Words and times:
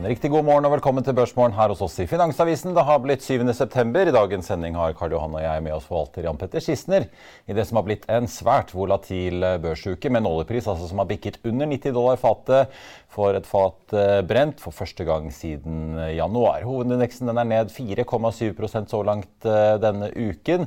En 0.00 0.06
riktig 0.08 0.30
god 0.32 0.46
morgen 0.46 0.64
og 0.64 0.72
velkommen 0.72 1.04
til 1.04 1.12
Børsmorgen 1.12 1.52
her 1.52 1.68
hos 1.68 1.82
oss 1.84 1.98
i 2.00 2.06
Finansavisen. 2.08 2.72
Det 2.72 2.82
har 2.88 3.02
blitt 3.04 3.20
7. 3.20 3.42
september. 3.52 4.08
I 4.08 4.14
dagens 4.16 4.46
sending 4.48 4.78
har 4.80 4.94
Karl 4.96 5.12
Johan 5.12 5.34
og 5.36 5.42
jeg 5.44 5.64
med 5.66 5.74
oss 5.74 5.84
forvalter 5.84 6.24
Jan 6.24 6.38
Petter 6.40 6.64
Skisner 6.64 7.04
i 7.44 7.56
det 7.58 7.66
som 7.68 7.76
har 7.76 7.84
blitt 7.84 8.06
en 8.08 8.24
svært 8.24 8.72
volatil 8.72 9.44
børsuke 9.60 10.08
med 10.08 10.22
en 10.22 10.30
oljepris 10.30 10.70
altså, 10.72 10.88
som 10.88 11.02
har 11.02 11.08
bikket 11.10 11.36
under 11.44 11.68
90 11.68 11.92
dollar 11.98 12.16
fatet 12.22 12.78
for 13.12 13.36
et 13.36 13.50
fat 13.50 13.92
eh, 13.92 14.22
brent 14.24 14.64
for 14.64 14.72
første 14.72 15.04
gang 15.04 15.28
siden 15.36 16.00
januar. 16.16 16.64
Hovedindeksen 16.64 17.34
er 17.34 17.52
ned 17.52 17.76
4,7% 17.76 18.88
så 18.94 19.02
langt 19.04 19.50
eh, 19.52 19.74
denne 19.84 20.08
uken. 20.16 20.64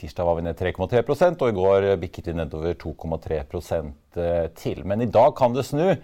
Tirsdag 0.00 0.24
var 0.24 0.40
vi 0.40 0.46
ned 0.48 0.56
3,3% 0.56 1.36
og 1.36 1.52
i 1.52 1.58
går 1.60 1.90
bikket 2.00 2.32
vi 2.32 2.38
nedover 2.40 2.80
2,3 2.80 3.44
eh, 3.44 4.42
til. 4.56 4.82
Men 4.88 5.04
i 5.04 5.12
dag 5.20 5.36
kan 5.36 5.52
det 5.52 5.68
snu. 5.68 5.98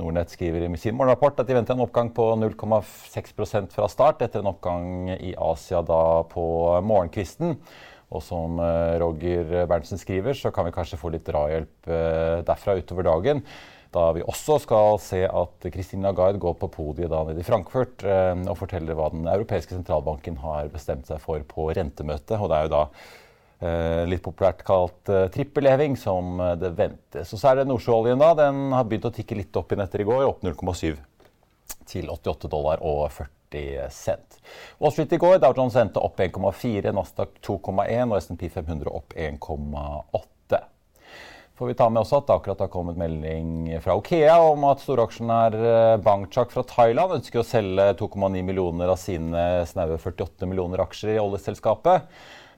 Nordnett 0.00 0.32
skriver 0.32 0.64
i 0.64 0.80
sin 0.80 0.96
morgenrapport 0.96 1.42
at 1.42 1.48
de 1.48 1.56
venter 1.58 1.76
en 1.76 1.84
oppgang 1.84 2.08
på 2.16 2.30
0,6% 2.40 3.74
fra 3.74 3.88
start, 3.92 4.22
etter 4.24 4.40
en 4.40 4.48
oppgang 4.54 5.10
i 5.18 5.34
Asia 5.36 5.82
da 5.84 6.22
på 6.30 6.44
morgenkvisten. 6.80 7.58
Og 8.12 8.24
som 8.24 8.60
eh, 8.60 8.96
Roger 9.00 9.66
Berntsen 9.68 10.00
skriver, 10.00 10.36
så 10.36 10.52
kan 10.52 10.68
vi 10.68 10.74
kanskje 10.74 11.00
få 11.00 11.12
litt 11.12 11.26
drahjelp 11.28 11.92
eh, 11.92 12.40
derfra 12.48 12.76
utover 12.80 13.08
dagen. 13.08 13.44
Da 13.92 14.06
vi 14.16 14.24
også 14.24 14.56
skal 14.64 14.96
se 15.04 15.20
at 15.28 15.66
Christine 15.68 16.06
Lagarde 16.08 16.40
går 16.40 16.54
på 16.60 16.70
podiet 16.72 17.12
da 17.12 17.20
nede 17.28 17.42
i 17.44 17.46
Frankfurt 17.46 18.04
eh, 18.08 18.32
og 18.46 18.56
forteller 18.60 18.96
hva 18.96 19.10
den 19.12 19.28
europeiske 19.28 19.76
sentralbanken 19.76 20.40
har 20.40 20.72
bestemt 20.72 21.08
seg 21.08 21.20
for 21.20 21.44
på 21.48 21.68
rentemøtet. 21.76 22.38
Og 22.38 22.48
det 22.48 22.58
er 22.58 22.68
jo 22.68 22.74
da 22.78 22.86
litt 24.08 24.22
populært 24.24 24.64
kalt 24.66 25.10
uh, 25.12 25.28
trippelheving, 25.32 25.94
som 25.98 26.40
uh, 26.40 26.54
det 26.58 26.72
ventes. 26.78 27.30
Og 27.30 27.38
så 27.40 27.52
er 27.52 27.60
det 27.60 27.68
nordsjøoljen. 27.70 28.18
da, 28.18 28.32
Den 28.38 28.72
har 28.74 28.88
begynt 28.88 29.06
å 29.06 29.14
tikke 29.14 29.38
litt 29.38 29.56
opp 29.58 29.70
igjen 29.70 29.84
etter 29.84 30.02
i 30.02 30.08
går, 30.08 30.24
opp 30.26 30.42
0,7 30.42 30.96
til 31.88 32.10
88 32.10 32.50
dollar 32.50 32.82
og 32.82 33.06
40 33.14 33.88
cent. 33.92 34.38
Wall 34.80 34.92
Street 34.94 35.12
i 35.14 35.20
går, 35.20 35.38
Dow 35.42 35.54
Jones 35.56 35.76
endte 35.78 36.02
opp 36.02 36.20
1,4, 36.20 36.90
Nasdaq 36.96 37.36
2,1 37.44 38.10
og 38.10 38.18
S&P 38.18 38.48
500 38.50 38.90
opp 38.90 39.14
1,8. 39.14 40.60
Får 41.60 41.68
vi 41.68 41.76
ta 41.78 41.86
med 41.92 42.00
også 42.00 42.18
at 42.18 42.26
det 42.26 42.34
akkurat 42.34 42.62
har 42.64 42.70
kommet 42.72 42.98
melding 42.98 43.74
fra 43.84 43.94
Okea 44.00 44.38
om 44.42 44.64
at 44.66 44.80
storaksjonær 44.82 45.54
Bangchak 46.02 46.50
fra 46.50 46.64
Thailand 46.66 47.18
ønsker 47.20 47.42
å 47.42 47.46
selge 47.46 47.90
2,9 48.00 48.40
millioner 48.48 48.90
av 48.90 48.98
sine 48.98 49.44
snaue 49.68 50.00
48 50.00 50.48
millioner 50.48 50.82
aksjer 50.82 51.14
i 51.14 51.20
oljeselskapet. 51.22 52.08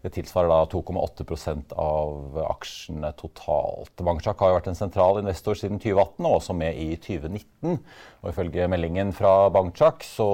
Det 0.05 0.11
tilsvarer 0.13 0.51
da 0.53 0.67
2,8% 0.69 1.73
av 1.81 2.37
aksjene 2.45 3.09
totalt. 3.17 3.95
Bankchak 4.05 4.43
har 4.45 4.53
jo 4.53 4.59
vært 4.59 4.69
en 4.69 4.77
sentral 4.77 5.23
investor 5.23 5.57
siden 5.57 5.81
2018 5.81 6.29
og 6.29 6.37
også 6.43 6.57
med 6.61 6.77
i 6.77 6.91
2019. 7.01 7.79
Og 8.21 8.29
Ifølge 8.29 8.69
meldingen 8.69 9.15
fra 9.17 9.49
Bankchak 9.55 10.05
så 10.05 10.29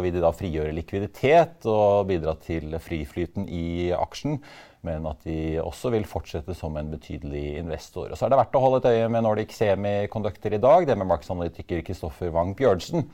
vil 0.00 0.16
de 0.16 0.24
da 0.24 0.32
frigjøre 0.32 0.72
likviditet 0.72 1.68
og 1.68 2.08
bidra 2.08 2.32
til 2.40 2.72
friflyten 2.80 3.44
i 3.44 3.92
aksjen 3.92 4.40
men 4.86 5.04
at 5.10 5.26
de 5.26 5.60
også 5.60 5.90
vil 5.92 6.06
fortsette 6.08 6.54
som 6.56 6.76
en 6.80 6.88
betydelig 6.92 7.58
investor. 7.60 8.08
Og 8.08 8.16
så 8.16 8.26
er 8.26 8.32
det 8.32 8.40
verdt 8.40 8.56
å 8.56 8.62
holde 8.64 8.80
et 8.80 8.88
øye 8.94 9.10
med 9.12 9.26
Nordic 9.26 9.52
Semiconductor 9.52 10.56
i 10.56 10.62
dag. 10.62 10.86
Det 10.88 10.96
med 10.96 11.10
markedsanalytiker 11.10 11.82
Kristoffer 11.84 12.32
Wang 12.32 12.54
Bjørnsen 12.56 13.04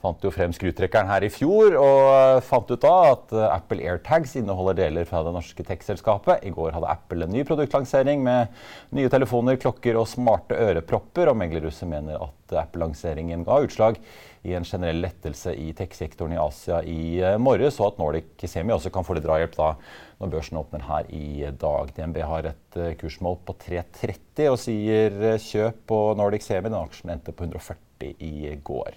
fant 0.00 0.22
jo 0.24 0.30
frem 0.32 0.52
skrutrekkeren 0.56 1.10
her 1.10 1.24
i 1.26 1.30
fjor 1.32 1.76
og 1.76 2.40
fant 2.46 2.70
ut 2.72 2.80
da 2.80 2.94
at 3.10 3.34
eh, 3.36 3.46
Apple 3.52 3.84
AirTags 3.84 4.32
inneholder 4.40 4.78
deler 4.78 5.08
fra 5.08 5.20
det 5.26 5.34
norske 5.34 5.64
tech-selskapet. 5.66 6.46
I 6.48 6.52
går 6.56 6.72
hadde 6.76 6.88
Apple 6.88 7.26
en 7.26 7.34
ny 7.34 7.44
produktlansering 7.48 8.24
med 8.24 8.54
nye 8.96 9.12
telefoner, 9.12 9.60
klokker 9.60 9.98
og 10.00 10.08
smarte 10.08 10.56
ørepropper. 10.56 11.28
Og 11.32 11.36
meglerhuset 11.40 11.88
mener 11.90 12.16
at 12.16 12.56
Apple-lanseringen 12.62 13.44
ga 13.44 13.60
utslag 13.66 14.00
i 14.48 14.54
en 14.56 14.64
generell 14.64 15.02
lettelse 15.04 15.52
i 15.52 15.68
tech-sektoren 15.76 16.32
i 16.32 16.40
Asia 16.40 16.80
i 16.80 17.02
eh, 17.20 17.36
morges, 17.36 17.76
og 17.82 17.92
at 17.92 18.00
Nordic 18.00 18.48
Semi 18.48 18.72
også 18.72 18.92
kan 18.94 19.04
få 19.04 19.18
litt 19.18 19.28
drahjelp 19.28 19.58
da 19.58 19.74
når 20.20 20.32
børsen 20.32 20.60
åpner 20.60 20.88
her 20.88 21.12
i 21.12 21.44
dag. 21.60 21.92
DNB 21.96 22.22
har 22.24 22.48
et 22.54 22.80
eh, 22.80 22.96
kursmål 23.00 23.36
på 23.44 23.58
3,30 23.68 24.48
og 24.48 24.58
sier 24.64 25.20
kjøp 25.44 25.84
på 25.92 26.02
Nordic 26.16 26.48
Semi. 26.48 26.72
Den 26.72 26.80
aksjen 26.80 27.12
endte 27.18 27.36
på 27.36 27.44
140 27.44 28.16
i 28.16 28.56
går. 28.64 28.96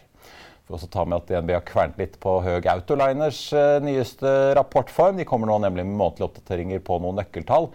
Får 0.67 0.77
også 0.77 0.87
ta 0.93 1.03
med 1.03 1.19
at 1.19 1.27
DNB 1.27 1.51
har 1.57 1.65
kvernet 1.67 1.99
litt 1.99 2.13
på 2.23 2.37
Høg 2.45 2.69
Autoliners 2.71 3.41
eh, 3.57 3.81
nyeste 3.83 4.29
rapportform. 4.55 5.19
De 5.19 5.27
kommer 5.27 5.49
nå 5.49 5.57
nemlig 5.59 5.83
med 5.83 5.97
månedlige 5.99 6.29
oppdateringer 6.29 6.83
på 6.87 7.01
noen 7.03 7.19
nøkkeltall. 7.19 7.67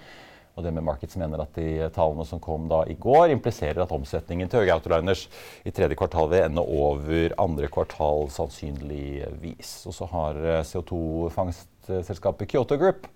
Og 0.59 0.67
med 0.67 0.83
Markets 0.83 1.15
mener 1.21 1.45
at 1.45 1.55
de 1.55 1.87
tallene 1.95 2.25
som 2.27 2.41
kom 2.43 2.65
da 2.71 2.81
i 2.91 2.97
går, 2.99 3.29
impliserer 3.31 3.85
at 3.85 3.93
omsetningen 3.95 4.49
til 4.51 4.65
Høg 4.65 4.73
Autoliners 4.75 5.29
i 5.69 5.71
tredje 5.71 5.99
kvartal 6.01 6.33
vil 6.33 6.49
ende 6.49 6.65
over 6.65 7.37
andre 7.39 7.69
kvartal 7.71 8.27
sannsynligvis. 8.35 9.75
Og 9.87 9.95
så 10.01 10.09
har 10.15 10.41
eh, 10.43 10.65
CO2-fangstselskapet 10.67 12.51
Kyoto 12.51 12.81
Group 12.81 13.07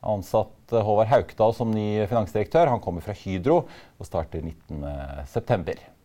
ansatt 0.00 0.72
eh, 0.72 0.84
Håvard 0.86 1.10
Haukdal 1.10 1.58
som 1.58 1.74
ny 1.74 2.06
finansdirektør. 2.06 2.70
Han 2.70 2.80
kommer 2.80 3.04
fra 3.04 3.18
Hydro 3.18 3.64
og 3.66 4.08
starter 4.08 4.46
19.9. 4.46 5.97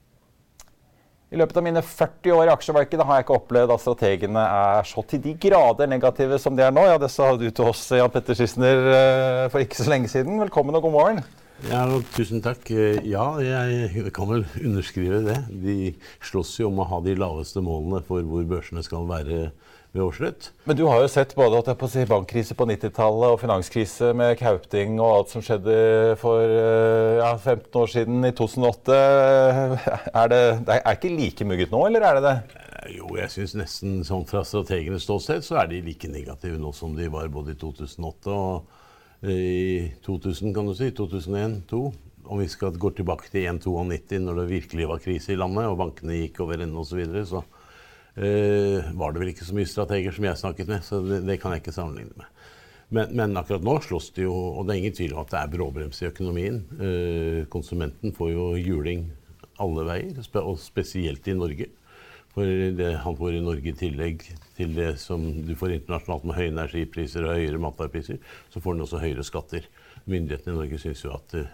I 1.33 1.37
løpet 1.41 1.57
av 1.57 1.63
mine 1.65 1.81
40 1.81 2.35
år 2.35 2.45
i 2.45 2.51
aksjemarkedet 2.53 3.05
har 3.09 3.17
jeg 3.17 3.25
ikke 3.25 3.37
opplevd 3.39 3.71
at 3.73 3.81
strategene 3.81 4.41
er 4.45 4.85
så 4.85 5.01
til 5.09 5.21
de 5.23 5.31
grader 5.41 5.89
negative 5.89 6.37
som 6.37 6.53
de 6.53 6.61
er 6.61 6.75
nå. 6.75 6.83
Ja, 6.85 6.99
Det 7.01 7.09
sa 7.09 7.31
du 7.33 7.47
til 7.49 7.71
oss, 7.71 7.87
Jan 7.89 8.11
Petter 8.13 8.37
Schissner, 8.37 8.81
eh, 8.93 9.47
for 9.49 9.63
ikke 9.63 9.79
så 9.79 9.89
lenge 9.89 10.11
siden. 10.11 10.37
Velkommen 10.43 10.77
og 10.77 10.85
god 10.85 10.93
morgen. 10.93 11.23
Ja, 11.71 11.87
tusen 12.13 12.43
takk. 12.45 12.69
Eh, 12.69 13.01
ja, 13.09 13.25
jeg 13.41 14.13
kan 14.13 14.29
vel 14.29 14.45
underskrive 14.61 15.23
det. 15.25 15.39
De 15.49 15.95
slåss 16.21 16.59
jo 16.59 16.69
om 16.69 16.83
å 16.83 16.89
ha 16.91 17.01
de 17.01 17.17
laveste 17.17 17.65
målene 17.65 18.03
for 18.05 18.21
hvor 18.21 18.45
børsene 18.53 18.85
skal 18.85 19.09
være 19.09 19.47
ved 19.93 20.01
årsslutt. 20.01 20.49
Men 20.65 20.77
du 20.77 20.83
har 20.89 21.03
jo 21.03 21.09
sett 21.11 21.35
både 21.37 21.75
på 21.77 21.87
si, 21.91 22.03
bankkrise 22.09 22.57
på 22.57 22.65
90-tallet 22.65 23.35
og 23.35 23.41
finanskrise 23.41 24.09
med 24.17 24.35
Kaupting 24.39 24.97
og 24.97 25.09
alt 25.19 25.33
som 25.33 25.43
skjedde 25.45 25.75
for 26.21 26.41
eh, 26.41 27.19
ja, 27.19 27.29
15 27.37 27.79
år 27.83 27.91
siden, 27.93 28.25
i 28.25 28.33
2008. 28.33 28.97
Er 30.23 30.31
det, 30.33 30.41
det 30.65 30.79
er 30.79 30.97
ikke 30.97 31.13
like 31.13 31.47
mugget 31.47 31.73
nå, 31.73 31.85
eller 31.87 32.07
er 32.07 32.17
det 32.17 32.23
det? 32.25 32.35
Eh, 32.57 32.95
jo, 32.97 33.11
jeg 33.19 33.29
syns 33.35 33.57
nesten 33.59 34.01
sånn 34.07 34.25
fra 34.29 34.41
strategenes 34.47 35.05
ståsted 35.05 35.45
så 35.45 35.61
er 35.61 35.69
de 35.69 35.83
like 35.85 36.09
negative 36.09 36.57
nå 36.61 36.73
som 36.75 36.97
de 36.97 37.11
var 37.13 37.29
både 37.33 37.53
i 37.53 37.59
2008 37.61 38.33
og 38.33 38.79
eh, 39.21 39.29
i 39.29 39.91
2000, 40.05 40.55
kan 40.57 40.69
du 40.69 40.73
si. 40.77 40.89
2001-2002. 40.89 41.83
Om 42.23 42.39
vi 42.39 42.47
skal 42.47 42.77
gå 42.79 42.89
tilbake 42.95 43.27
til 43.29 43.45
1,92 43.51 44.23
når 44.23 44.37
det 44.39 44.53
virkelig 44.55 44.87
var 44.89 45.01
krise 45.03 45.35
i 45.35 45.37
landet 45.37 45.67
og 45.67 45.81
bankene 45.81 46.23
gikk 46.23 46.39
over 46.45 46.63
ende 46.63 46.79
osv., 46.79 46.95
så, 46.95 47.01
videre, 47.01 47.25
så 47.27 47.43
var 48.13 49.13
det 49.13 49.21
vel 49.23 49.31
ikke 49.31 49.47
så 49.47 49.55
mye 49.57 49.69
strateger 49.69 50.13
som 50.13 50.25
jeg 50.27 50.37
snakket 50.37 50.67
med, 50.69 50.83
så 50.85 50.99
det, 51.01 51.23
det 51.25 51.39
kan 51.41 51.55
jeg 51.55 51.63
ikke 51.63 51.73
sammenligne 51.73 52.13
med. 52.19 52.43
Men, 52.93 53.13
men, 53.17 53.37
akkurat 53.39 53.63
nå 53.65 53.79
slåss 53.81 54.11
det 54.13 54.27
jo, 54.27 54.33
og 54.33 54.67
det 54.67 54.75
er 54.75 54.81
ingen 54.83 54.97
tvil 54.97 55.15
om 55.15 55.23
at 55.23 55.31
det 55.33 55.39
er 55.39 55.53
bråbrems 55.55 56.01
i 56.03 56.09
økonomien. 56.11 56.59
Uh, 56.77 57.39
konsumenten 57.53 58.13
får 58.13 58.33
jo 58.35 58.49
juling 58.59 59.07
alle 59.61 59.85
veier, 59.87 60.19
og 60.43 60.59
spesielt 60.61 61.27
i 61.29 61.37
Norge. 61.37 61.69
For 62.33 62.49
det, 62.49 62.91
han 63.03 63.17
får 63.17 63.37
i 63.37 63.43
Norge 63.45 63.69
i 63.69 63.77
tillegg 63.77 64.23
til 64.57 64.71
det 64.77 64.95
som 65.01 65.25
du 65.45 65.53
får 65.57 65.75
internasjonalt 65.75 66.23
med 66.25 66.37
høye 66.37 66.49
energipriser 66.49 67.27
og 67.27 67.37
høyere 67.37 67.61
matvarepriser, 67.61 68.17
så 68.49 68.61
får 68.61 68.73
han 68.73 68.85
også 68.85 69.01
høyere 69.01 69.25
skatter. 69.25 69.67
Myndighetene 70.09 70.53
i 70.53 70.59
Norge 70.59 70.79
syns 70.81 71.03
jo 71.05 71.13
at 71.15 71.35
uh, 71.37 71.47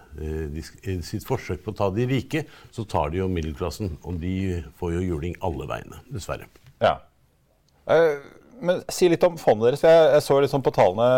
de, 0.54 0.64
i 0.90 0.98
sitt 1.06 1.28
forsøk 1.28 1.62
på 1.66 1.74
å 1.74 1.78
ta 1.78 1.90
de 1.94 2.08
rike, 2.10 2.46
så 2.76 2.86
tar 2.90 3.14
de 3.14 3.22
jo 3.22 3.30
middelklassen. 3.32 3.96
Og 4.04 4.20
de 4.22 4.62
får 4.80 4.98
jo 4.98 5.06
juling 5.06 5.38
alle 5.46 5.70
veiene, 5.70 6.02
dessverre. 6.10 6.50
Ja. 6.82 6.98
Uh, 7.90 8.18
men 8.60 8.82
si 8.92 9.10
litt 9.10 9.24
om 9.24 9.38
fondet 9.40 9.70
deres. 9.70 9.86
Jeg, 9.88 10.08
jeg 10.16 10.26
så 10.26 10.40
liksom 10.44 10.64
på 10.66 10.74
tallene 10.76 11.10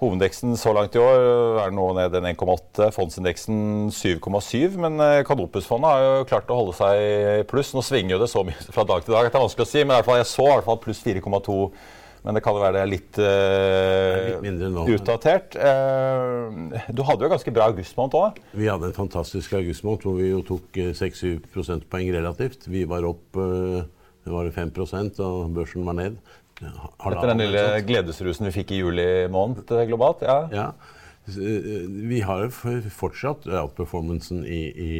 Hovedindeksen 0.00 0.56
så 0.58 0.72
langt 0.74 0.96
i 0.96 1.00
år 1.00 1.60
er 1.62 1.74
nå 1.74 1.84
ned 1.96 2.16
1,8. 2.18 2.90
Fondsindeksen 2.94 3.92
7,7. 3.94 4.74
Men 4.82 4.98
eh, 5.00 5.22
Canopus-fondet 5.26 5.90
har 5.90 6.04
jo 6.04 6.24
klart 6.28 6.50
å 6.50 6.58
holde 6.58 6.74
seg 6.76 7.00
i 7.00 7.44
pluss. 7.48 7.72
Nå 7.76 7.84
svinger 7.86 8.16
jo 8.16 8.22
det 8.24 8.30
så 8.32 8.42
mye 8.46 8.74
fra 8.74 8.86
dag 8.88 9.04
til 9.04 9.14
dag 9.14 9.28
at 9.28 9.34
det 9.34 9.38
er 9.38 9.46
vanskelig 9.46 9.66
å 9.68 9.70
si, 9.70 9.84
men 9.84 10.00
i 10.00 10.06
fall, 10.06 10.18
jeg 10.20 10.30
så 10.32 10.48
i 10.48 10.54
hvert 10.56 10.68
fall 10.68 10.82
pluss 10.82 11.04
4,2. 11.04 11.58
Men 12.24 12.38
det 12.38 12.40
kan 12.44 12.56
jo 12.56 12.62
være 12.62 12.78
det 12.78 12.82
er 12.82 12.88
litt, 12.88 13.18
uh, 13.20 14.44
litt 14.44 14.94
utdatert. 14.96 15.58
Uh, 15.60 16.72
du 16.88 17.02
hadde 17.04 17.26
jo 17.26 17.32
ganske 17.34 17.52
bra 17.52 17.66
augustmåned 17.68 18.16
òg? 18.16 18.38
Vi 18.56 18.70
hadde 18.70 18.88
en 18.88 18.96
fantastisk 18.96 19.52
augustmåned 19.58 20.06
hvor 20.06 20.16
vi 20.16 20.30
jo 20.30 20.40
tok 20.48 20.80
6-7 20.96 21.44
prosentpoeng 21.52 22.08
relativt. 22.16 22.64
Vi 22.72 22.86
var 22.88 23.04
opp 23.10 23.36
uh, 23.36 23.84
var 24.32 24.48
det 24.48 24.54
5% 24.56 25.20
og 25.24 25.54
børsen 25.54 25.86
var 25.86 25.98
ned. 25.98 26.18
Etter 26.62 27.28
den 27.28 27.42
lille 27.42 27.62
gledesrusen 27.86 28.48
vi 28.48 28.54
fikk 28.60 28.74
i 28.74 28.82
juli 28.82 29.08
måned 29.32 29.70
eh, 29.74 29.86
globalt? 29.90 30.22
Ja. 30.24 30.38
ja. 30.54 30.66
Eh, 31.28 31.88
vi 32.08 32.20
har 32.24 32.46
fortsatt 32.94 33.48
outperformancen 33.50 34.44
i, 34.46 34.62
i 34.70 34.94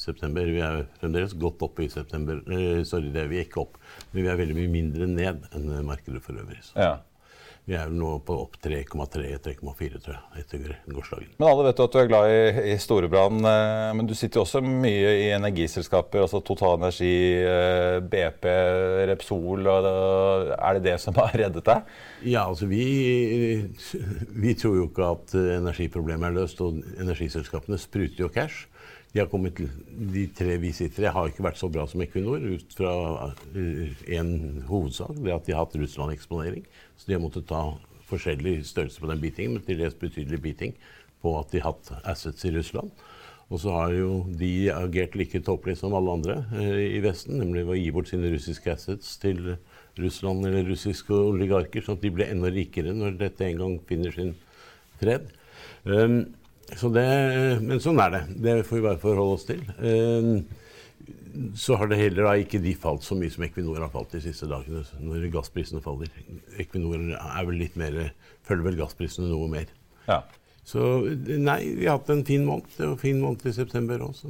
september. 0.00 0.48
Vi 0.50 0.62
er 0.64 0.84
fremdeles 1.00 1.36
godt 1.38 1.62
oppe 1.64 1.86
i 1.86 1.92
september. 1.92 2.42
Sorry, 2.88 3.12
det 3.14 3.24
er 3.24 3.32
vi 3.32 3.42
ikke 3.44 3.64
opp. 3.64 3.80
Men 4.12 4.26
vi 4.26 4.28
er 4.28 4.42
veldig 4.42 4.58
mye 4.58 4.72
mindre 4.72 5.08
ned 5.08 5.48
enn 5.56 5.72
markedet 5.88 6.22
for 6.24 6.36
øvrig. 6.36 6.60
Ja. 6.76 6.98
Vi 7.62 7.76
er 7.78 7.92
nå 7.94 8.16
på 8.26 8.34
opp 8.42 8.56
3,3-3,4 8.64 10.00
tror 10.02 10.16
jeg, 10.16 10.42
etter 10.42 10.72
gårsdagen. 10.90 11.28
Men 11.38 11.46
alle 11.46 11.66
vet 11.68 11.78
jo 11.78 11.84
at 11.86 11.94
du 11.94 11.98
er 12.00 12.08
glad 12.10 12.30
i, 12.32 12.72
i 12.72 12.74
Storebrand. 12.82 13.38
Eh, 13.46 13.90
men 13.94 14.08
du 14.10 14.16
sitter 14.18 14.40
jo 14.40 14.42
også 14.42 14.64
mye 14.66 15.12
i 15.20 15.28
energiselskaper, 15.36 16.24
altså 16.24 16.40
Total 16.42 16.74
Energi, 16.80 17.12
eh, 17.46 18.00
BP, 18.02 18.48
Repsol. 19.12 19.70
er 19.70 20.80
det 20.80 20.84
det 20.88 20.96
som 21.04 21.14
har 21.20 21.30
reddet 21.38 21.62
deg? 21.68 21.94
Ja, 22.26 22.48
altså 22.48 22.66
vi, 22.66 22.82
vi 24.34 24.56
tror 24.58 24.80
jo 24.80 24.90
ikke 24.90 25.12
at 25.14 25.38
energiproblemet 25.38 26.32
er 26.32 26.38
løst. 26.40 26.64
Og 26.66 26.82
energiselskapene 26.98 27.78
spruter 27.78 28.26
jo 28.26 28.32
cash. 28.34 28.66
De, 29.12 29.20
har 29.20 29.28
kommet, 29.28 29.58
de 30.12 30.26
tre 30.32 30.56
vi 30.60 30.72
sitter 30.72 31.04
i, 31.04 31.12
har 31.12 31.28
ikke 31.28 31.44
vært 31.44 31.60
så 31.60 31.68
bra 31.72 31.84
som 31.88 32.00
Equinor 32.04 32.40
ut 32.40 32.76
fra 32.76 32.92
én 33.52 34.30
eh, 34.32 34.62
hovedsak. 34.70 35.18
Det 35.20 35.34
at 35.34 35.48
de 35.48 35.56
har 35.56 35.66
hatt 35.66 35.76
Russland-eksponering. 35.76 36.64
Så 36.96 37.10
de 37.10 37.18
har 37.18 37.24
måttet 37.24 37.48
ta 37.50 37.66
forskjellig 38.08 38.62
størrelse 38.68 39.02
på 39.02 39.10
den 39.10 39.20
beatingen, 39.20 39.58
men 39.58 39.66
til 39.66 39.82
dels 39.82 39.98
betydelig 40.00 40.40
beating 40.44 40.76
på 41.22 41.34
at 41.38 41.52
de 41.52 41.60
har 41.60 41.74
hatt 41.74 41.92
assets 42.14 42.48
i 42.48 42.54
Russland. 42.56 42.92
Og 43.52 43.60
så 43.60 43.72
har 43.76 43.92
jo 43.92 44.22
de 44.40 44.70
agert 44.72 45.16
like 45.18 45.42
tåpelig 45.44 45.76
som 45.82 45.92
alle 45.96 46.16
andre 46.16 46.38
eh, 46.56 46.96
i 46.96 47.02
Vesten, 47.04 47.36
nemlig 47.42 47.66
ved 47.66 47.76
å 47.76 47.80
gi 47.82 47.90
bort 47.92 48.08
sine 48.08 48.32
russiske 48.32 48.72
assets 48.72 49.18
til 49.20 49.58
Russland 50.00 50.48
eller 50.48 50.64
russiske 50.70 51.12
oligarker, 51.12 51.84
sånn 51.84 51.98
at 51.98 52.06
de 52.06 52.12
blir 52.16 52.32
enda 52.32 52.48
rikere 52.52 52.94
når 52.96 53.18
dette 53.20 53.44
en 53.44 53.60
gang 53.60 53.74
finner 53.88 54.14
sin 54.14 54.32
fred. 55.02 55.28
Um, 55.84 56.22
så 56.78 56.88
det, 56.92 57.06
men 57.62 57.80
sånn 57.82 58.00
er 58.00 58.12
det. 58.14 58.22
Det 58.42 58.58
får 58.66 58.78
vi 58.78 58.84
bare 58.86 59.00
forholde 59.02 59.36
oss 59.36 59.46
til. 59.48 59.62
Ehm, 59.84 60.44
så 61.58 61.76
har 61.80 61.88
det 61.88 61.98
heller 62.00 62.28
da 62.28 62.34
ikke 62.40 62.60
de 62.62 62.74
falt 62.78 63.04
så 63.04 63.16
mye 63.18 63.32
som 63.32 63.44
Equinor 63.46 63.80
har 63.80 63.92
falt 63.92 64.12
de 64.14 64.20
siste 64.24 64.48
dagene, 64.50 64.84
når 65.00 65.30
gassprisene 65.32 65.82
faller. 65.84 66.12
Equinor 66.60 67.00
er 67.16 67.48
vel 67.48 67.58
litt 67.60 67.76
mer, 67.80 67.98
følger 68.46 68.68
vel 68.68 68.78
gassprisene 68.82 69.30
noe 69.30 69.48
mer. 69.52 69.72
Ja. 70.08 70.22
Så 70.64 70.84
nei, 71.26 71.58
vi 71.80 71.88
har 71.88 71.98
hatt 71.98 72.12
en 72.14 72.24
fin 72.26 72.44
måned. 72.46 72.70
En 72.84 73.00
fin 73.00 73.18
måned 73.20 73.44
i 73.48 73.54
september 73.56 74.04
òg. 74.06 74.22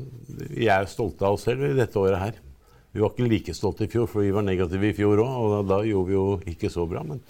Vi 0.54 0.70
er 0.72 0.88
stolte 0.90 1.28
av 1.28 1.36
oss 1.36 1.46
selv 1.48 1.66
i 1.68 1.76
dette 1.76 2.00
året 2.00 2.22
her. 2.22 2.40
Vi 2.92 3.00
var 3.00 3.12
ikke 3.12 3.28
like 3.28 3.54
stolte 3.56 3.86
i 3.86 3.92
fjor, 3.92 4.08
for 4.08 4.24
vi 4.24 4.32
var 4.32 4.44
negative 4.44 4.90
i 4.90 4.96
fjor 4.96 5.20
òg. 5.24 5.32
Og 5.42 5.54
da, 5.54 5.62
da, 5.74 5.80
gjorde 5.88 6.08
vi 6.08 6.16
jo 6.16 6.26
ikke 6.54 6.72
så 6.72 6.86
bra. 6.88 7.04
Men 7.08 7.20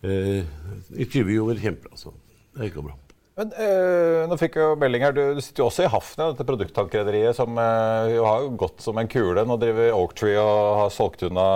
eh, 0.00 0.48
i 0.96 1.08
20 1.08 1.36
gjorde 1.36 1.58
vi 1.58 1.66
kjempebra. 1.66 2.00
Så 2.00 2.14
det 2.56 2.70
gikk 2.70 2.82
bra. 2.88 2.96
Men 3.32 3.52
øh, 3.56 4.26
nå 4.28 4.36
fikk 4.36 4.58
jeg 4.58 4.66
jo 4.66 4.76
melding 4.76 5.06
her, 5.06 5.14
du, 5.16 5.20
du, 5.38 5.40
sitter 5.40 5.62
jo 5.62 5.68
også 5.70 5.86
i 5.86 5.88
Hafnia, 5.88 6.26
dette 6.34 6.44
produkttankrederiet 6.44 7.38
som 7.38 7.56
øh, 7.56 8.18
har 8.20 8.48
gått 8.60 8.82
som 8.84 8.98
en 9.00 9.08
kule. 9.08 9.44
Nå 9.48 9.56
driver 9.60 9.94
Oaktree 9.96 10.36
og 10.36 10.80
har 10.82 10.90
solgt 10.92 11.24
unna 11.24 11.46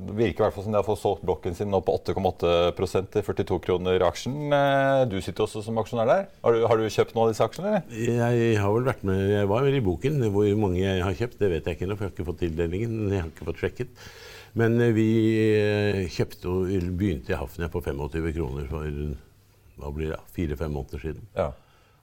Det 0.00 0.16
virker 0.18 0.42
i 0.42 0.44
hvert 0.46 0.56
fall 0.56 0.66
som 0.66 0.74
de 0.74 0.80
har 0.80 0.88
fått 0.88 1.02
solgt 1.04 1.22
blokken 1.28 1.54
sin 1.54 1.70
nå 1.70 1.78
på 1.86 1.94
8,8% 2.00 3.12
til 3.14 3.26
42 3.28 3.60
kroner 3.68 4.02
aksjen. 4.08 4.50
Du 5.12 5.20
sitter 5.22 5.46
også 5.46 5.62
som 5.62 5.78
aksjonær 5.78 6.10
der. 6.10 6.26
Har 6.42 6.56
du, 6.56 6.66
har 6.66 6.82
du 6.82 6.90
kjøpt 6.90 7.14
noen 7.14 7.28
av 7.28 7.36
disse 7.36 7.46
aksjene? 7.46 7.84
Jeg 7.94 8.58
har 8.58 8.74
vel 8.74 8.90
vært 8.90 9.06
med, 9.06 9.22
jeg 9.36 9.52
var 9.52 9.68
vel 9.68 9.78
i 9.78 9.84
boken. 9.86 10.18
Hvor 10.34 10.50
mange 10.64 10.82
jeg 10.82 11.04
har 11.06 11.20
kjøpt, 11.20 11.38
det 11.44 11.52
vet 11.52 11.70
jeg 11.70 11.78
ikke 11.78 11.86
ennå, 11.86 11.98
for 12.00 12.08
jeg 12.08 12.10
har 12.10 12.16
ikke 12.16 12.28
fått 12.32 12.42
tildelingen. 12.42 12.98
Jeg 13.14 13.22
har 13.22 13.30
ikke 13.30 13.46
fått 13.52 13.62
sjekket. 13.62 14.10
Men 14.58 14.80
vi 14.96 15.06
kjøpte 16.10 16.50
og 16.50 16.74
begynte 16.98 17.36
i 17.36 17.38
Hafnia 17.38 17.70
på 17.70 17.84
25 17.86 18.34
kroner 18.34 18.66
for 18.72 18.90
hva 19.80 19.92
blir 19.94 20.12
det, 20.14 20.20
fire-fem 20.36 20.72
måneder 20.72 21.02
siden. 21.02 21.28
Ja. 21.36 21.52